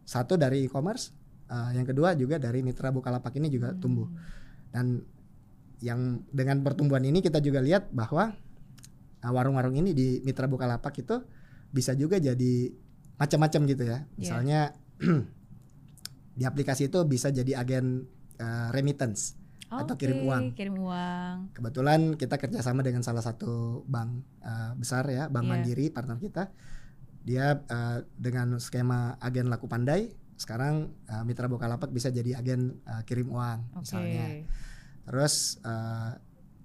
[0.04, 1.16] satu dari e-commerce,
[1.48, 3.80] uh, yang kedua juga dari mitra Bukalapak ini juga Hmm.
[3.80, 4.08] tumbuh.
[4.72, 5.04] Dan
[5.80, 8.34] yang dengan pertumbuhan ini kita juga lihat bahwa
[9.24, 11.24] uh, warung-warung ini di mitra Bukalapak itu
[11.72, 12.72] bisa juga jadi
[13.18, 14.04] macam-macam gitu ya.
[14.16, 14.72] Misalnya
[16.40, 18.06] di aplikasi itu bisa jadi agen
[18.40, 19.36] uh, remittance.
[19.68, 20.56] atau kirim uang.
[20.56, 21.52] Kirim uang.
[21.52, 25.52] Kebetulan kita kerjasama dengan salah satu bank uh, besar ya, Bank Iya.
[25.52, 26.56] Mandiri partner kita.
[27.28, 33.04] Dia uh, dengan skema agen laku pandai, sekarang uh, mitra Bukalapak bisa jadi agen uh,
[33.04, 33.84] kirim uang Oke.
[33.84, 34.48] misalnya.
[35.04, 36.16] Terus uh,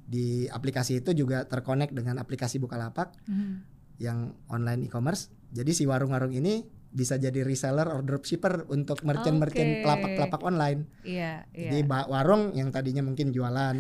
[0.07, 3.67] di aplikasi itu juga terkonek dengan aplikasi Bukalapak Hmm.
[3.99, 5.35] yang online e-commerce.
[5.51, 10.87] Jadi si warung-warung ini bisa jadi reseller or dropshipper untuk merchant-merchant pelapak-pelapak online.
[11.03, 11.71] Iya, iya.
[11.73, 13.77] Jadi ba- warung yang tadinya mungkin jualan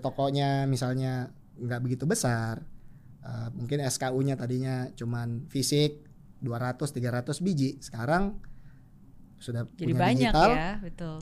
[0.00, 2.64] tokonya misalnya nggak begitu besar,
[3.24, 6.04] eh, mungkin SKU-nya tadinya cuman fisik
[6.44, 8.36] 200 300 biji, sekarang
[9.40, 11.16] sudah Jadi punya banyak digital, ya, betul.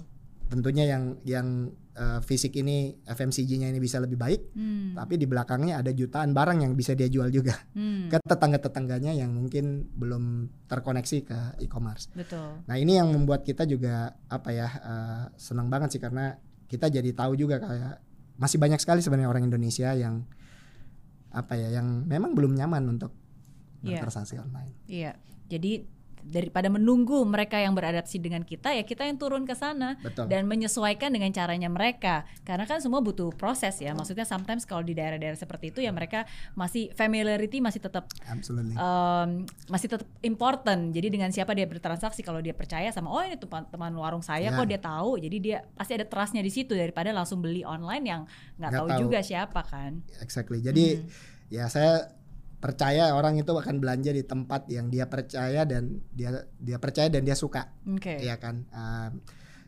[0.50, 1.48] tentunya yang yang
[1.96, 4.92] uh, fisik ini FMCG-nya ini bisa lebih baik, Hmm.
[4.92, 8.11] tapi di belakangnya ada jutaan barang yang bisa dia jual juga Hmm.
[8.12, 12.11] ke tetangga-tetangganya yang mungkin belum terkoneksi ke e-commerce.
[12.12, 12.62] Betul.
[12.68, 16.36] Nah ini yang membuat kita juga apa ya uh, senang banget sih karena
[16.68, 17.94] kita jadi tahu juga kayak
[18.36, 20.24] masih banyak sekali sebenarnya orang Indonesia yang
[21.33, 23.12] apa ya yang memang belum nyaman untuk
[23.83, 23.99] Iya.
[23.99, 24.72] bertransaksi online.
[24.87, 25.18] Iya.
[25.51, 25.83] Jadi
[26.22, 30.30] daripada menunggu mereka yang beradaptasi dengan kita ya kita yang turun ke sana Betul.
[30.30, 34.94] dan menyesuaikan dengan caranya mereka karena kan semua butuh proses ya maksudnya sometimes kalau di
[34.94, 38.78] daerah-daerah seperti itu ya mereka masih familiarity masih tetap Absolutely.
[38.78, 43.34] um, masih tetap important jadi dengan siapa dia bertransaksi kalau dia percaya sama oh ini
[43.34, 44.58] teman teman warung saya Ya.
[44.58, 48.22] kok dia tahu jadi dia pasti ada trustnya di situ daripada langsung beli online yang
[48.56, 49.00] nggak Nggak tahu, tahu.
[49.00, 50.58] juga siapa kan Exactly.
[50.58, 51.08] Jadi Hmm.
[51.48, 52.08] ya saya
[52.62, 57.26] percaya orang itu akan belanja di tempat yang dia percaya dan dia dia percaya dan
[57.26, 58.62] dia suka, oke ya kan.
[58.70, 59.18] Um,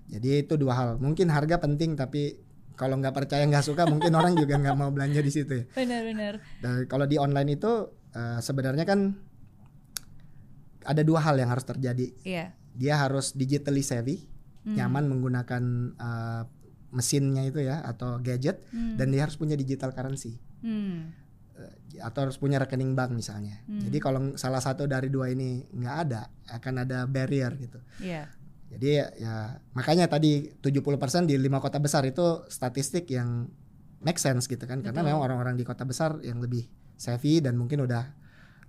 [0.06, 0.88] jadi itu dua hal.
[1.02, 2.38] Mungkin harga penting tapi
[2.78, 5.64] kalau nggak percaya nggak suka mungkin orang juga nggak mau belanja di situ ya.
[5.74, 9.18] benar-benar Dan kalau di online itu uh, sebenarnya kan
[10.84, 12.12] ada dua hal yang harus terjadi.
[12.22, 14.30] iya Dia harus digitally savvy,
[14.64, 14.80] Hmm.
[14.80, 15.62] nyaman menggunakan
[16.00, 16.42] uh,
[16.88, 18.96] mesinnya itu ya atau gadget Hmm.
[18.96, 20.40] dan dia harus punya digital currency.
[20.64, 21.12] Hmm.
[22.02, 23.62] Atau harus punya rekening bank misalnya.
[23.70, 23.78] Hmm.
[23.78, 27.78] Jadi kalau salah satu dari dua ini nggak ada, akan ada barrier gitu.
[28.02, 28.26] iya
[28.74, 29.34] Jadi ya, ya
[29.78, 33.46] makanya tadi 70% di lima kota besar itu statistik yang
[34.02, 35.14] make sense gitu kan karena Betul.
[35.14, 36.66] memang orang-orang di kota besar yang lebih
[36.98, 38.02] savvy dan mungkin udah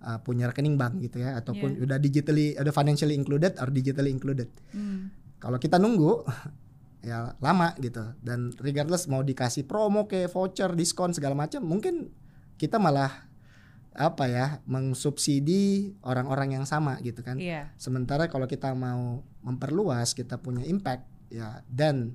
[0.05, 1.89] uh, punya rekening bank gitu ya ataupun Iya.
[1.89, 4.45] udah digitally udah financially included or digitally included.
[4.69, 5.09] Hmm.
[5.41, 6.21] Kalau kita nunggu
[7.09, 12.13] ya lama gitu dan regardless mau dikasih promo ke voucher, diskon segala macam mungkin
[12.55, 13.25] kita malah
[13.95, 17.39] apa ya mengsubsidi orang-orang yang sama gitu kan.
[17.39, 22.11] iya Sementara kalau kita mau memperluas, kita punya impact ya dan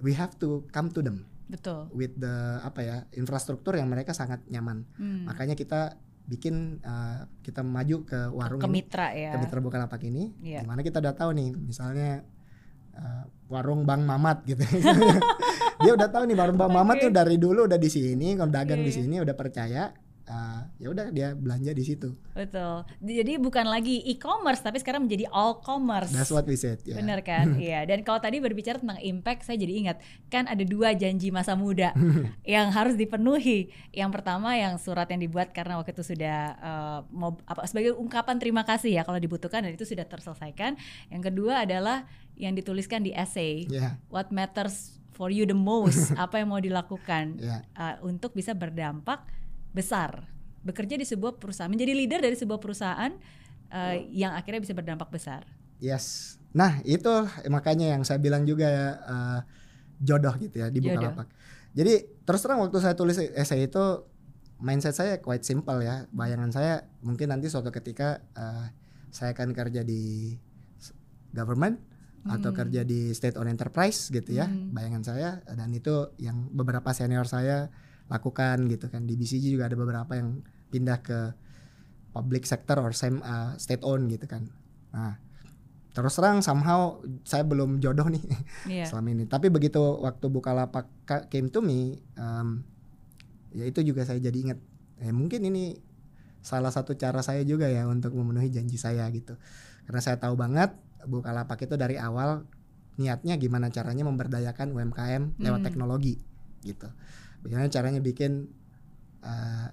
[0.00, 4.40] we have to come to them betul with the apa ya infrastruktur yang mereka sangat
[4.48, 4.88] nyaman.
[4.96, 5.28] Hmm.
[5.28, 10.00] Makanya kita bikin uh, kita maju ke warung ke ini mitra ya ke Mitra Bukalapak
[10.06, 10.62] ini Iya.
[10.62, 12.22] di mana kita udah tahu nih misalnya
[12.96, 14.62] uh, warung Bang Mamat gitu
[15.82, 17.02] dia udah tahu nih warung Bang Mamat Oke.
[17.08, 18.98] tuh dari dulu udah di sini kalau dagang Iya, di iya.
[19.02, 19.82] sini udah percaya
[20.30, 25.26] uh, ya udah dia belanja di situ betul jadi bukan lagi e-commerce tapi sekarang menjadi
[25.34, 27.52] all commerce that's what we said ya Bener kan?
[27.60, 27.84] Iya.
[27.84, 29.96] Dan kalau tadi berbicara tentang impact, saya jadi ingat
[30.32, 31.92] kan ada dua janji masa muda
[32.46, 33.68] yang harus dipenuhi.
[33.92, 38.40] Yang pertama yang surat yang dibuat karena waktu itu sudah eh, mau apa sebagai ungkapan
[38.40, 40.78] terima kasih ya kalau dibutuhkan dan itu sudah terselesaikan.
[41.12, 42.08] Yang kedua adalah
[42.40, 43.68] yang dituliskan di essay.
[43.68, 46.10] ya What matters for you the most?
[46.24, 49.28] apa yang mau dilakukan ya eh, untuk bisa berdampak
[49.76, 50.24] besar.
[50.64, 53.12] Bekerja di sebuah perusahaan, menjadi leader dari sebuah perusahaan
[53.68, 55.44] eh, yang akhirnya bisa berdampak besar.
[55.80, 57.08] yes nah itu
[57.46, 59.40] makanya yang saya bilang juga ya uh,
[60.02, 60.82] jodoh gitu ya di.
[60.82, 61.30] Bukalapak
[61.70, 64.02] jadi terus terang waktu saya tulis essay itu
[64.58, 68.66] mindset saya quite simple ya bayangan saya mungkin nanti suatu ketika uh,
[69.14, 70.34] saya akan kerja di
[71.30, 71.78] government
[72.22, 72.58] atau Hmm.
[72.58, 74.70] kerja di state owned enterprise gitu ya Hmm.
[74.70, 77.72] bayangan saya dan itu yang beberapa senior saya
[78.06, 81.32] lakukan gitu kan di BCG juga ada beberapa yang pindah ke
[82.10, 84.50] public sector or same uh, state owned gitu kan
[84.90, 85.16] nah
[85.90, 88.22] terus terang somehow saya belum jodoh nih
[88.70, 88.84] Iya.
[88.84, 92.62] selama ini tapi begitu waktu Bukalapak ka- came to me um,
[93.50, 94.58] ya itu juga saya jadi ingat
[94.98, 95.78] eh mungkin ini
[96.40, 99.34] salah satu cara saya juga ya untuk memenuhi janji saya gitu
[99.82, 100.70] karena saya tahu banget
[101.02, 102.44] Bukalapak itu dari awal
[102.94, 105.66] niatnya gimana caranya memberdayakan UMKM lewat Hmm.
[105.66, 106.20] teknologi
[106.60, 106.88] gitu
[107.40, 108.52] bagaimana caranya bikin
[109.20, 109.66] uh,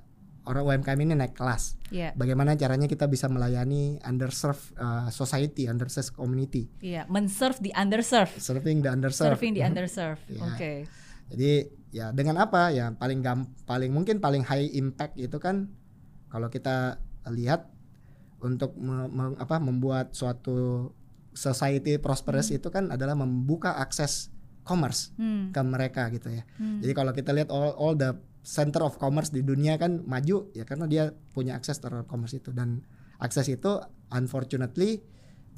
[0.43, 2.11] orang UMKM ini naik kelas Iya.
[2.13, 8.79] bagaimana caranya kita bisa melayani underserved uh, society underserved community Iya, men-serve the underserved, serving
[8.79, 10.23] the underserved serving the underserved.
[10.25, 10.41] Iya.
[10.45, 10.73] Oke.
[11.27, 11.51] Jadi
[11.89, 15.67] ya dengan apa ya paling gam paling mungkin paling high impact itu kan
[16.27, 17.67] kalau kita lihat
[18.39, 20.91] untuk me- me- apa membuat suatu
[21.37, 24.33] society prosperous itu kan adalah membuka akses
[24.65, 25.53] commerce Hmm.
[25.53, 26.43] ke mereka gitu ya.
[26.57, 26.81] hmm.
[26.81, 30.65] Jadi kalau kita lihat all, all the center of commerce di dunia kan maju ya
[30.65, 32.81] karena dia punya akses terhadap commerce itu dan
[33.19, 33.77] akses itu
[34.09, 35.03] unfortunately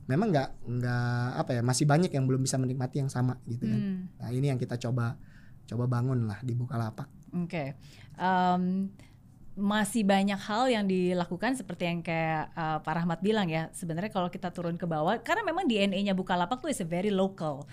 [0.06, 3.80] memang nggak nggak apa ya masih banyak yang belum bisa menikmati yang sama gitu kan.
[3.80, 4.00] Hmm.
[4.20, 5.16] Nah ini yang kita coba
[5.66, 7.06] coba bangun lah di Bukalapak.
[7.38, 7.78] Oke.
[8.18, 8.90] Em,
[9.60, 13.68] masih banyak hal yang dilakukan seperti yang kayak uh, Pak Rahmat bilang ya.
[13.76, 17.68] Sebenarnya kalau kita turun ke bawah, karena memang DNA-nya Bukalapak tuh is very local.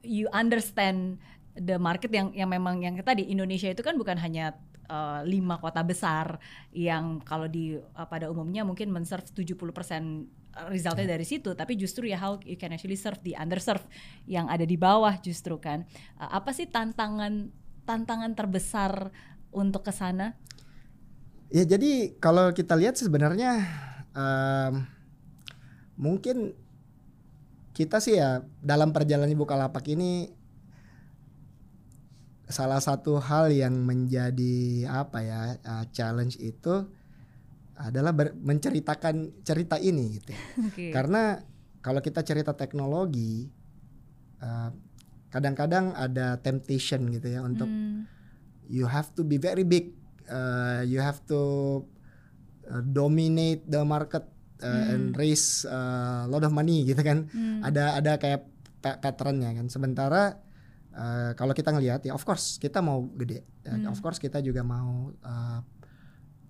[0.00, 1.20] You understand
[1.52, 4.56] the market yang yang memang yang tadi Indonesia itu kan bukan hanya
[4.88, 6.40] uh, lima kota besar
[6.72, 12.20] yang kalau di uh, pada umumnya mungkin men-serve 70% resultnya dari situ, tapi justru ya
[12.20, 13.88] how you can actually serve the underserved
[14.28, 15.84] yang ada di bawah justru kan.
[16.16, 17.52] Uh, apa sih tantangan
[17.84, 19.12] tantangan terbesar
[19.52, 20.36] untuk ke sana?
[21.52, 23.60] Ya jadi kalau kita lihat sebenarnya
[24.16, 24.88] um,
[26.00, 26.56] mungkin
[27.76, 30.32] kita sih ya dalam perjalanan Bukalapak ini
[32.48, 36.88] salah satu hal yang menjadi apa ya uh, challenge itu
[37.76, 40.32] adalah ber, menceritakan cerita ini gitu.
[40.72, 40.88] Okay.
[40.88, 41.36] Karena
[41.84, 43.44] kalau kita cerita teknologi
[44.40, 44.72] uh,
[45.28, 48.08] kadang-kadang ada temptation gitu ya untuk mm.
[48.72, 49.92] you have to be very big
[50.32, 51.40] uh, you have to
[52.66, 54.24] uh, dominate the market
[54.64, 54.92] uh, hmm.
[54.96, 57.28] and raise a uh, lot of money gitu kan.
[57.28, 57.60] Hmm.
[57.60, 58.48] Ada ada kayak
[58.80, 59.68] patternnya kan.
[59.68, 60.40] Sementara
[60.96, 63.44] uh, kalau kita ngelihat ya of course kita mau gede.
[63.62, 63.92] Ya, hmm.
[63.92, 65.60] Of course kita juga mau uh,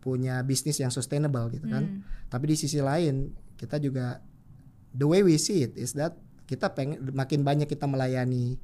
[0.03, 1.85] punya bisnis yang sustainable gitu kan.
[1.85, 2.01] Hmm.
[2.31, 4.23] Tapi di sisi lain kita juga
[4.95, 6.17] the way we see it is that
[6.47, 8.61] kita pengen makin banyak kita melayani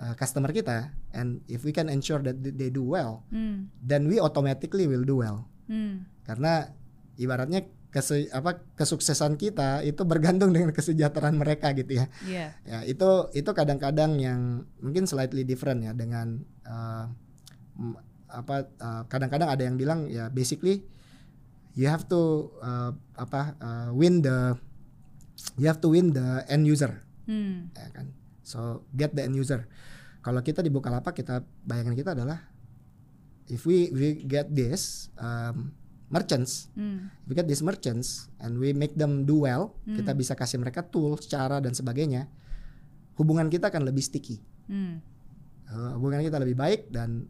[0.00, 3.68] uh, customer kita and if we can ensure that they do well mm.
[3.82, 6.04] then we automatically will do well mm.
[6.24, 6.72] karena
[7.16, 12.52] ibaratnya kese, apa kesuksesan kita itu bergantung dengan kesejahteraan mereka gitu ya yeah.
[12.68, 17.08] ya itu itu kadang-kadang yang mungkin slightly different ya dengan uh,
[18.26, 18.68] apa
[19.06, 20.84] kadang kadang-kadang ada yang bilang ya basically
[21.76, 24.56] you have to uh, apa uh, win the
[25.60, 27.68] you have to win the end user hmm.
[27.76, 28.08] ya kan
[28.46, 29.66] So get the end user.
[30.22, 32.46] Kalau kita di Bukalapak kita bayangan kita adalah
[33.50, 35.74] if we we get this um,
[36.10, 37.10] merchants, mm.
[37.26, 39.98] we get these merchants and we make them do well, mm.
[39.98, 42.30] kita bisa kasih mereka tools, cara dan sebagainya,
[43.18, 44.38] hubungan kita akan lebih sticky.
[44.70, 45.02] Mm.
[45.66, 47.26] Uh, hubungan kita lebih baik dan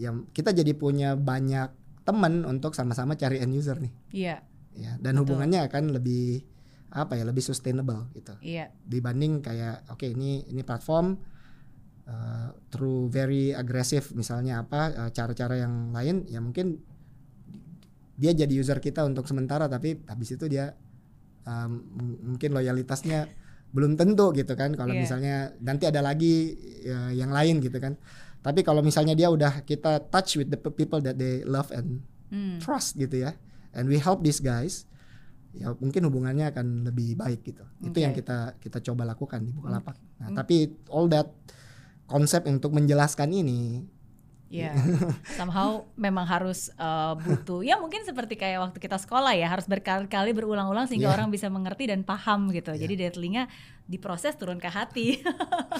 [0.00, 1.68] yang kita jadi punya banyak
[2.08, 3.92] teman untuk sama-sama cari end user nih.
[4.16, 4.28] Iya.
[4.28, 4.40] Yeah.
[4.70, 5.36] Ya, dan Betul.
[5.36, 6.46] hubungannya akan lebih
[6.90, 8.74] apa ya lebih sustainable gitu iya.
[8.82, 11.14] dibanding kayak oke okay, ini ini platform
[12.10, 16.82] uh, through very agresif misalnya apa uh, cara-cara yang lain ya mungkin
[18.20, 20.74] dia jadi user kita untuk sementara tapi habis itu dia
[21.46, 21.80] um,
[22.34, 23.30] mungkin loyalitasnya
[23.70, 25.02] belum tentu gitu kan kalau yeah.
[25.06, 27.94] misalnya nanti ada lagi ya, yang lain gitu kan
[28.42, 32.02] tapi kalau misalnya dia udah kita touch with the people that they love and
[32.34, 32.58] mm.
[32.58, 33.38] trust gitu ya
[33.70, 34.89] and we help these guys
[35.50, 37.64] ya mungkin hubungannya akan lebih baik gitu.
[37.66, 37.88] Okay.
[37.90, 39.98] Itu yang kita kita coba lakukan di Bukalapak.
[40.22, 40.36] Nah, hmm.
[40.38, 41.30] tapi all that
[42.06, 43.86] konsep untuk menjelaskan ini
[44.50, 45.14] Ya, yeah.
[45.38, 47.62] somehow memang harus uh, butuh.
[47.62, 51.16] Ya mungkin seperti kayak waktu kita sekolah ya, harus berkali-kali berulang-ulang sehingga yeah.
[51.22, 52.74] orang bisa mengerti dan paham gitu.
[52.74, 52.82] Yeah.
[52.82, 53.46] Jadi dari telinga
[53.86, 55.18] diproses turun ke hati.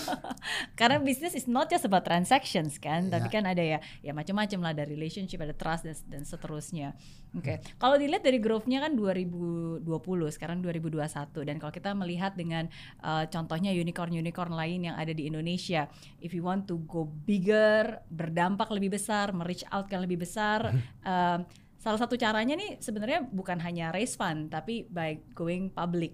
[0.79, 3.13] Karena bisnis is not just about transactions kan, yeah.
[3.19, 6.97] tapi kan ada ya ya macam-macam lah dari relationship, ada trust dan, dan seterusnya.
[7.37, 7.45] Oke.
[7.45, 7.57] Okay.
[7.61, 7.79] Hmm.
[7.79, 9.87] Kalau dilihat dari growth-nya kan 2020,
[10.35, 12.67] sekarang 2021 dan kalau kita melihat dengan
[13.05, 15.87] uh, contohnya unicorn-unicorn lain yang ada di Indonesia,
[16.19, 20.75] if you want to go bigger, berdampak lebih besar, merich out kan lebih besar,
[21.07, 21.39] uh,
[21.81, 26.13] salah satu caranya nih sebenarnya bukan hanya raise fund tapi by going public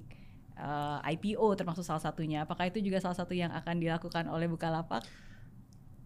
[0.58, 2.44] uh, eh, IPO termasuk salah satunya.
[2.44, 5.04] Apakah itu juga salah satu yang akan dilakukan oleh Bukalapak?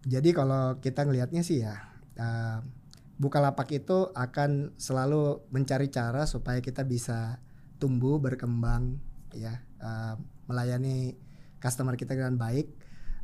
[0.05, 1.75] Jadi kalau kita ngelihatnya sih ya,
[2.19, 2.59] uh,
[3.21, 7.37] Bukalapak itu akan selalu mencari cara supaya kita bisa
[7.77, 8.97] tumbuh berkembang,
[9.33, 10.17] ya, uh,
[10.49, 11.15] melayani
[11.61, 12.73] customer kita dengan baik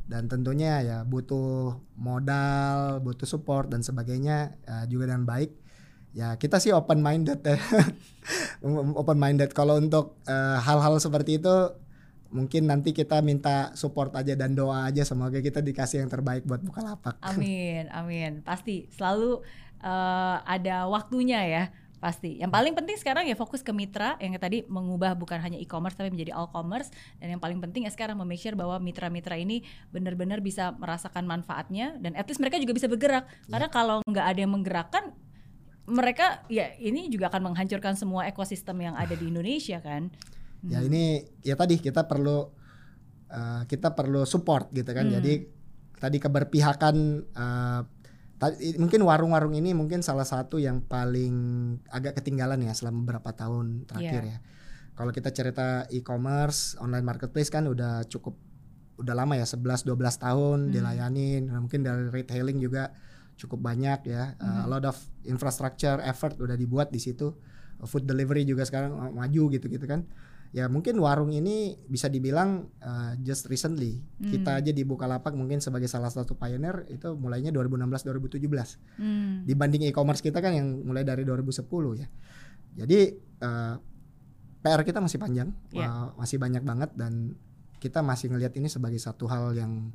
[0.08, 5.52] dan tentunya ya butuh modal, butuh support dan sebagainya uh, juga dengan baik
[6.18, 7.54] ya kita sih open minded ya
[8.98, 11.54] open minded kalau untuk eh, hal-hal uh, seperti itu
[12.28, 15.00] mungkin nanti kita minta support aja dan doa aja.
[15.06, 18.42] Semoga kita dikasih yang terbaik buat buka lapak amin amin.
[18.42, 19.40] Pasti selalu
[19.80, 21.64] uh, ada waktunya ya
[21.98, 22.38] pasti.
[22.38, 24.18] Yang paling penting sekarang ya fokus ke mitra.
[24.18, 26.90] Yang tadi mengubah bukan hanya e-commerce tapi menjadi all commerce
[27.22, 29.62] dan yang paling penting ya sekarang memake sure bahwa mitra-mitra ini
[29.94, 31.96] benar-benar bisa merasakan manfaatnya.
[32.02, 33.24] Dan at least mereka juga bisa bergerak.
[33.26, 33.50] Yeah.
[33.56, 35.16] Karena kalau nggak ada yang menggerakkan
[35.88, 40.12] mereka ya ini juga akan menghancurkan semua ekosistem yang ada di Indonesia kan.
[40.68, 40.88] Ya hmm.
[40.92, 41.04] ini
[41.40, 42.44] ya tadi kita perlu
[43.32, 45.08] uh, kita perlu support gitu kan.
[45.08, 45.18] Hmm.
[45.18, 45.48] Jadi
[45.96, 46.96] tadi keberpihakan
[47.32, 47.80] uh,
[48.36, 51.34] tadi, mungkin warung-warung ini mungkin salah satu yang paling
[51.88, 54.36] agak ketinggalan ya selama beberapa tahun terakhir yeah.
[54.36, 54.38] ya.
[54.98, 58.34] Kalau kita cerita e-commerce, online marketplace kan udah cukup
[58.98, 60.72] udah lama ya 11 12 tahun hmm.
[60.74, 61.42] dilayanin.
[61.48, 62.90] Nah, mungkin dari retailing juga
[63.38, 64.34] cukup banyak ya.
[64.34, 64.64] Mm -hmm.
[64.64, 67.32] a lot of infrastructure effort udah dibuat di situ.
[67.78, 70.02] Food delivery juga sekarang maju gitu-gitu kan.
[70.50, 74.02] Ya mungkin warung ini bisa dibilang uh, just recently.
[74.18, 74.32] Mm.
[74.34, 78.98] Kita aja di Bukalapak mungkin sebagai salah satu pioneer itu mulainya 2016 2017.
[78.98, 79.46] Mm.
[79.46, 81.68] Dibanding e-commerce kita kan yang mulai dari 2010
[82.00, 82.08] ya.
[82.80, 82.98] Jadi
[83.44, 83.74] uh,
[84.58, 85.86] PR kita masih panjang, Yeah.
[85.86, 87.38] uh, masih banyak banget dan
[87.78, 89.94] kita masih ngelihat ini sebagai satu hal yang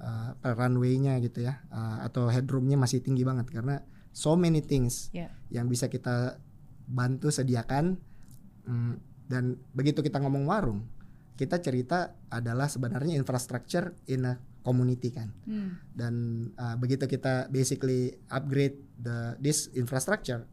[0.00, 5.30] uh, runway-nya gitu ya, uh, atau headroom-nya masih tinggi banget karena so many things Yeah.
[5.52, 6.40] yang bisa kita
[6.90, 8.00] bantu sediakan
[8.66, 8.94] mm,
[9.30, 10.88] dan begitu kita ngomong warung,
[11.38, 15.80] kita cerita adalah sebenarnya infrastructure in a community kan Hmm.
[15.96, 16.14] dan
[16.60, 20.44] uh, begitu kita basically upgrade the this infrastructure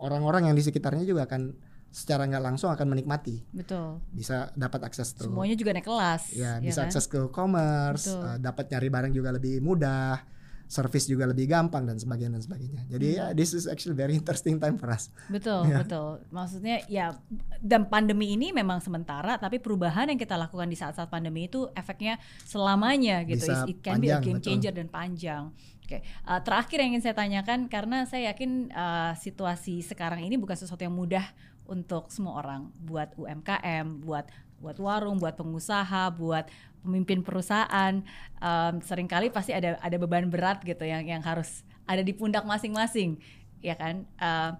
[0.00, 1.52] orang-orang yang di sekitarnya juga akan
[1.96, 4.04] secara nggak langsung akan menikmati Betul.
[4.12, 6.36] bisa dapat akses tuh Semuanya juga naik kelas.
[6.36, 6.92] ya ya bisa kan?
[6.92, 8.20] akses ke commerce Betul.
[8.22, 10.20] uh, dapat nyari barang juga lebih mudah
[10.66, 13.16] service juga lebih gampang dan sebagainya dan sebagainya jadi Hmm.
[13.16, 15.80] ya this is actually very interesting time for us Betul, Ya.
[15.80, 16.20] betul.
[16.28, 17.14] Maksudnya ya
[17.62, 22.18] dan pandemi ini memang sementara tapi perubahan yang kita lakukan di saat-saat pandemi itu efeknya
[22.44, 23.46] selamanya gitu.
[23.46, 24.46] Bisa It can be a panjang, game betul.
[24.52, 25.42] changer dan panjang.
[25.80, 30.58] Oke, uh, terakhir yang ingin saya tanyakan karena saya yakin uh, situasi sekarang ini bukan
[30.58, 31.22] sesuatu yang mudah
[31.68, 36.48] untuk semua orang, buat UMKM, buat buat warung, buat pengusaha, buat
[36.80, 38.00] pemimpin perusahaan.
[38.40, 42.48] Um, sering kali pasti ada ada beban berat gitu yang yang harus ada di pundak
[42.48, 43.20] masing-masing,
[43.60, 44.08] ya kan?
[44.16, 44.56] Uh,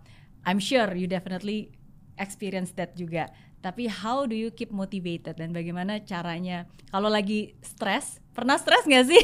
[0.47, 1.75] I'm sure you definitely
[2.21, 3.33] experience that juga.
[3.65, 6.71] Tapi how do you keep motivated dan bagaimana caranya?
[6.87, 9.23] Kalau lagi stres, pernah stres nggak sih?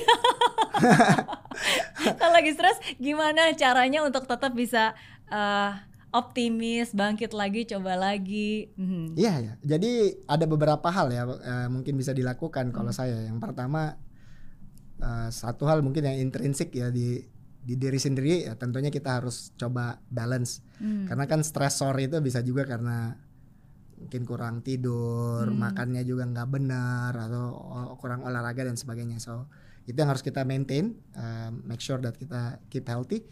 [2.19, 4.99] Kalau lagi stres, gimana caranya untuk tetap bisa
[5.31, 5.79] uh,
[6.13, 8.69] optimis, bangkit lagi, coba lagi?
[8.77, 9.17] Mhm.
[9.17, 9.53] Iya ya.
[9.65, 13.01] Jadi ada beberapa hal ya eh, mungkin bisa dilakukan kalau Hmm.
[13.01, 13.17] saya.
[13.27, 13.97] Yang pertama
[15.01, 17.19] eh, satu hal mungkin yang intrinsik ya di
[17.63, 20.61] di diri sendiri ya tentunya kita harus coba balance.
[20.79, 21.09] Hmm.
[21.09, 23.17] Karena kan stresor itu bisa juga karena
[23.97, 25.63] mungkin kurang tidur, Hmm.
[25.63, 27.55] makannya juga nggak benar atau
[27.97, 29.17] kurang olahraga dan sebagainya.
[29.17, 29.47] So
[29.83, 33.25] itu yang harus kita maintain, eh, make sure that kita keep healthy.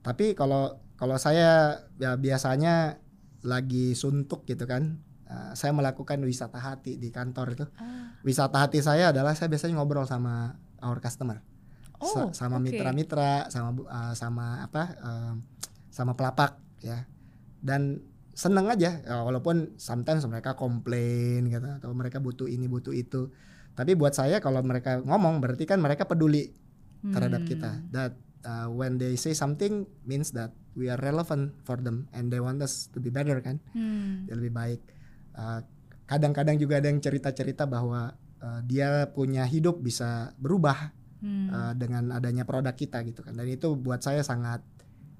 [0.00, 2.98] Tapi kalau kalau saya ya biasanya
[3.40, 7.66] lagi suntuk gitu kan, eh, saya melakukan wisata hati di kantor itu.
[7.78, 8.18] Ah.
[8.26, 11.38] Wisata hati saya adalah saya biasanya ngobrol sama our customer,
[11.98, 12.66] Sa- Oh, sama oke.
[12.66, 15.32] mitra-mitra, sama bu- eh, sama apa, eh,
[15.88, 17.06] sama pelapak ya.
[17.58, 18.02] Dan
[18.34, 23.30] seneng aja, ya, walaupun sometimes mereka komplain gitu atau mereka butuh ini butuh itu.
[23.74, 26.54] Tapi buat saya kalau mereka ngomong berarti kan mereka peduli
[27.02, 27.50] terhadap Hmm.
[27.50, 27.70] kita.
[27.90, 32.38] That uh, when they say something means that we are relevant for them and they
[32.38, 34.26] want us to be better kan, Hmm.
[34.26, 34.80] dia lebih baik.
[35.34, 35.60] Uh,
[36.04, 41.50] kadang-kadang juga ada yang cerita-cerita bahwa uh, dia punya hidup bisa berubah Hmm.
[41.50, 43.34] uh, dengan adanya produk kita gitu kan.
[43.34, 44.62] Dan itu buat saya sangat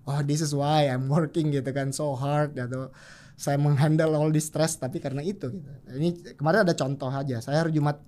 [0.07, 2.95] oh this is why I'm working gitu kan so hard atau
[3.35, 5.71] saya menghandle all this stress tapi karena itu gitu.
[5.91, 7.43] Ini kemarin ada contoh aja.
[7.43, 7.99] Saya hari Jumat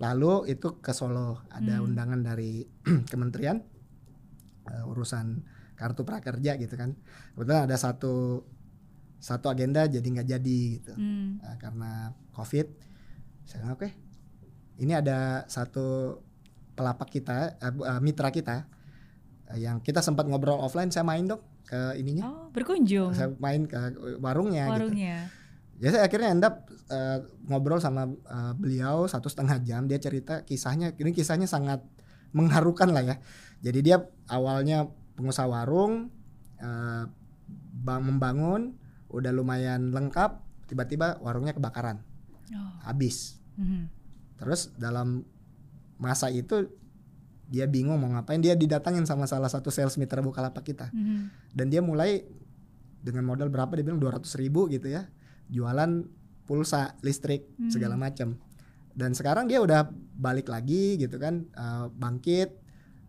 [0.00, 1.92] lalu itu ke Solo ada Hmm.
[1.92, 2.64] undangan dari
[3.12, 3.60] kementerian
[4.68, 5.40] uh, urusan
[5.78, 6.92] kartu prakerja gitu kan.
[7.32, 8.44] Kebetulan ada satu
[9.20, 11.40] satu agenda jadi nggak jadi gitu Hmm.
[11.40, 12.66] uh, karena COVID.
[13.44, 13.88] Saya oke,
[14.80, 16.16] ini ada satu
[16.72, 18.64] pelapak kita, uh, mitra kita
[19.52, 20.88] uh, yang kita sempat ngobrol offline.
[20.88, 23.76] Saya main dong ke ininya, Oh, berkunjung saya main ke
[24.18, 24.74] warungnya, gitu.
[24.76, 25.16] warungnya.
[25.80, 29.84] Ya saya akhirnya end up uh, ngobrol sama uh, beliau satu setengah jam.
[29.88, 31.84] Dia cerita kisahnya, ini kisahnya sangat
[32.32, 33.16] mengharukan lah ya.
[33.60, 33.96] Jadi dia
[34.26, 36.08] awalnya pengusaha warung,
[36.58, 37.04] uh,
[37.76, 38.74] bang- membangun,
[39.08, 42.00] udah lumayan lengkap, tiba-tiba warungnya kebakaran,
[42.50, 42.72] Oh.
[42.82, 43.36] habis.
[43.54, 43.90] Mhm.
[44.38, 45.26] Terus dalam
[45.96, 46.72] masa itu
[47.46, 51.52] dia bingung mau ngapain, dia didatangin sama salah satu sales mitra Bukalapak kita Mhm.
[51.52, 52.24] dan dia mulai
[53.00, 55.08] dengan modal berapa dia bilang 200 ribu gitu ya
[55.48, 56.04] jualan
[56.44, 57.68] pulsa listrik Hmm.
[57.68, 58.38] segala macam
[58.92, 62.54] dan sekarang dia udah balik lagi gitu kan eh, bangkit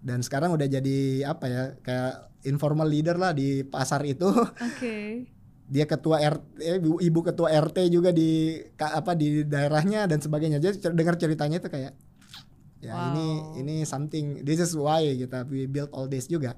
[0.01, 4.25] dan sekarang udah jadi apa ya kayak informal leader lah di pasar itu
[4.67, 5.29] Oke.
[5.71, 10.57] dia ketua RT eh, ibu, ibu ketua RT juga di apa di daerahnya dan sebagainya
[10.57, 11.93] jadi dengar ceritanya itu kayak
[12.81, 13.13] ya Wow.
[13.13, 13.27] ini
[13.61, 16.57] ini something this is why kita we build all this juga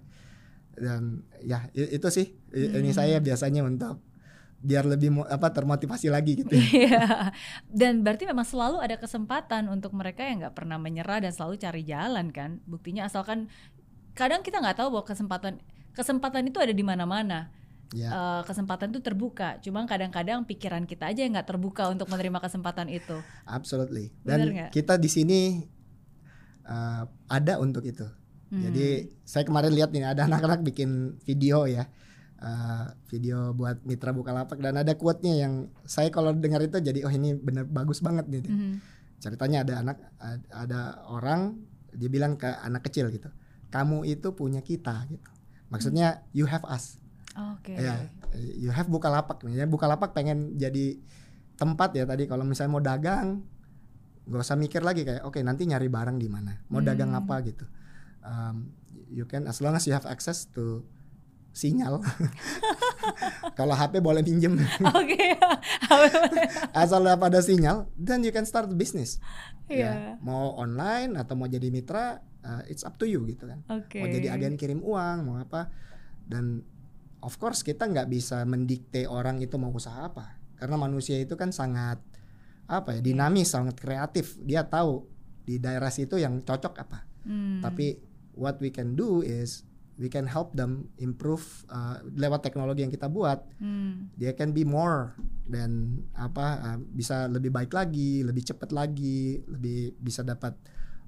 [0.74, 2.98] dan ya itu sih I- ini Hmm.
[2.98, 4.00] saya biasanya untuk
[4.64, 6.64] biar lebih apa termotivasi lagi gitu ya.
[6.64, 7.05] Iya.
[7.68, 11.84] Dan berarti memang selalu ada kesempatan untuk mereka yang nggak pernah menyerah dan selalu cari
[11.84, 12.64] jalan kan.
[12.64, 13.51] Buktinya asalkan
[14.16, 15.59] kadang kita nggak tahu bahwa kesempatan
[15.91, 17.51] kesempatan itu ada di mana-mana.
[17.91, 19.59] ya Eh, kesempatan itu terbuka.
[19.59, 23.20] Cuma kadang-kadang pikiran kita aja yang nggak terbuka untuk menerima kesempatan itu.
[23.43, 25.39] absolutely dan kita di sini
[26.66, 28.07] uh, ada untuk itu
[28.53, 28.70] Hmm.
[28.70, 31.89] Jadi saya kemarin lihat nih ada anak-anak bikin video ya,
[32.44, 37.12] eh, video buat mitra Bukalapak dan ada quote-nya yang saya kalau dengar itu jadi oh
[37.12, 38.44] ini bener bagus banget nih.
[38.44, 38.74] Mhm.
[39.18, 41.56] Ceritanya ada anak ad- ada orang
[41.89, 43.32] dia bilang ke anak kecil gitu,
[43.70, 45.30] kamu itu punya kita gitu.
[45.70, 47.00] Maksudnya you have us.
[47.56, 47.74] Oke.
[47.74, 48.12] Ya,
[48.54, 49.66] you have Bukalapak nih ya.
[49.66, 51.00] Bukalapak pengen jadi
[51.54, 53.46] tempat ya tadi kalau misalnya mau dagang
[54.24, 56.88] nggak usah mikir lagi kayak oke nanti nyari barang di mana mau Hmm.
[56.88, 57.68] dagang apa gitu
[58.22, 58.72] um,
[59.08, 60.82] you can as long as you have access to
[61.54, 62.01] sinyal.
[63.60, 64.58] Kalau HP boleh pinjem
[64.99, 65.38] Oke.
[66.82, 69.22] asal ada sinyal then you can start business.
[69.70, 69.80] Iya.
[69.80, 73.62] ya mau online atau mau jadi mitra uh, it's up to you gitu kan.
[73.70, 74.01] Oke.
[74.01, 75.70] mau jadi agen kirim uang mau apa.
[76.26, 76.66] Dan
[77.22, 80.41] of course kita nggak bisa mendikte orang itu mau usaha apa.
[80.58, 82.01] Karena manusia itu kan sangat
[82.66, 84.41] apa ya dinamis sangat kreatif.
[84.41, 85.06] Dia tahu
[85.45, 86.99] di daerah situ yang cocok apa.
[87.24, 87.64] Hmm.
[87.64, 87.95] tapi
[88.36, 89.64] what we can do is
[89.96, 94.10] we can help them improve uh, lewat teknologi yang kita buat Hmm.
[94.14, 95.14] dia can be more
[95.44, 100.58] dan apa uh, bisa lebih baik lagi lebih cepat lagi lebih bisa dapat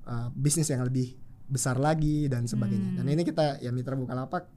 [0.05, 2.97] uh, bisnis yang lebih besar lagi dan sebagainya Hmm.
[2.99, 4.49] dan ini kita ya mitra bukalapak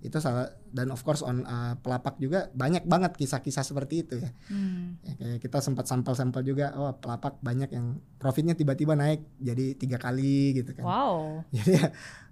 [0.00, 4.28] itu salah dan of course on uh, pelapak juga banyak banget kisah-kisah seperti itu ya.
[4.52, 5.00] Hmm.
[5.00, 9.96] Ya, kayak kita sempat sampel-sampel juga oh pelapak banyak yang profitnya tiba-tiba naik jadi tiga
[9.96, 11.40] kali gitu kan Wow.
[11.56, 11.86] jadi ya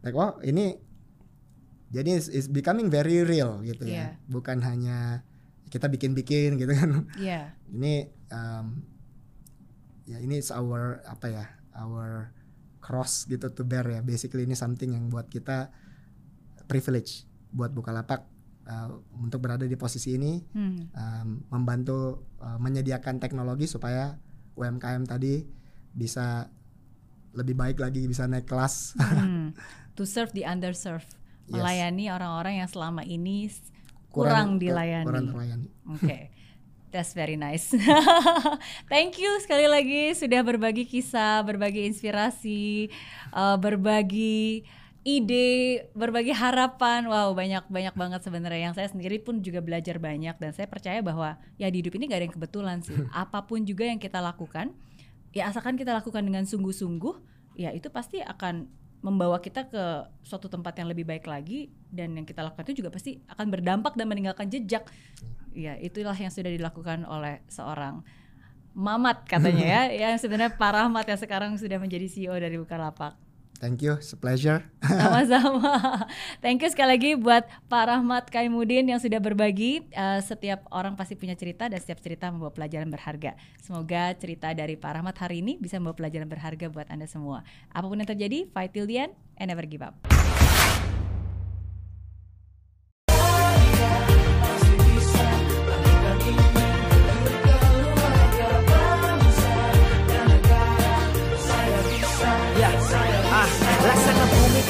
[0.04, 0.76] like oh ini
[1.92, 4.16] jadi it's, it's becoming very real gitu Iya.
[4.16, 5.22] ya bukan hanya
[5.68, 7.52] kita bikin-bikin gitu kan Iya.
[7.68, 7.94] ini
[8.28, 8.80] um,
[10.04, 12.32] ya ini is our apa ya our
[12.78, 15.70] cross gitu to bear ya basically ini something yang buat kita
[16.66, 18.24] privilege buat Bukalapak
[18.64, 20.88] uh, untuk berada di posisi ini Hmm.
[20.90, 21.98] um, membantu
[22.38, 24.16] uh, menyediakan teknologi supaya
[24.52, 25.44] UMKM tadi
[25.90, 26.48] bisa
[27.32, 29.52] lebih baik lagi bisa naik kelas Hmm.
[29.96, 31.20] To serve the underserved.
[31.50, 31.58] Yes.
[31.58, 33.72] Melayani orang-orang yang selama ini s-
[34.12, 35.06] kurang, dilayani.
[35.08, 36.18] kurang terlayani Oke.
[36.92, 37.72] That's very nice.
[38.92, 42.92] Thank you sekali lagi sudah berbagi kisah, berbagi inspirasi,
[43.32, 44.60] uh, berbagi
[45.00, 47.08] ide, berbagi harapan.
[47.08, 51.00] Wow, banyak banyak banget sebenarnya yang saya sendiri pun juga belajar banyak dan saya percaya
[51.00, 52.94] bahwa ya di hidup ini gak ada yang kebetulan sih.
[53.24, 54.76] Apa pun juga yang kita lakukan,
[55.32, 57.14] ya asalkan kita lakukan dengan sungguh-sungguh,
[57.56, 58.68] ya itu pasti akan
[59.02, 59.84] membawa kita ke
[60.22, 63.98] suatu tempat yang lebih baik lagi dan yang kita lakukan itu juga pasti akan berdampak
[63.98, 64.86] dan meninggalkan jejak.
[65.52, 68.00] Ya, itulah yang sudah dilakukan oleh seorang
[68.72, 73.20] Mamat katanya ya, yang sebenarnya Pak Rahmat yang sekarang sudah menjadi CEO dari Bukalapak.
[73.62, 76.10] Thank you it's a pleasure Sama-sama.
[76.42, 79.86] Thank you sekali lagi buat Pak Rahmat Kaimudin yang sudah berbagi.
[79.94, 83.38] Eh, setiap orang pasti punya cerita dan setiap cerita membawa pelajaran berharga.
[83.62, 87.46] Semoga cerita dari Pak Rahmat hari ini bisa membawa pelajaran berharga buat Anda semua.
[87.70, 90.11] Apa pun yang terjadi, fight till the end and never give up.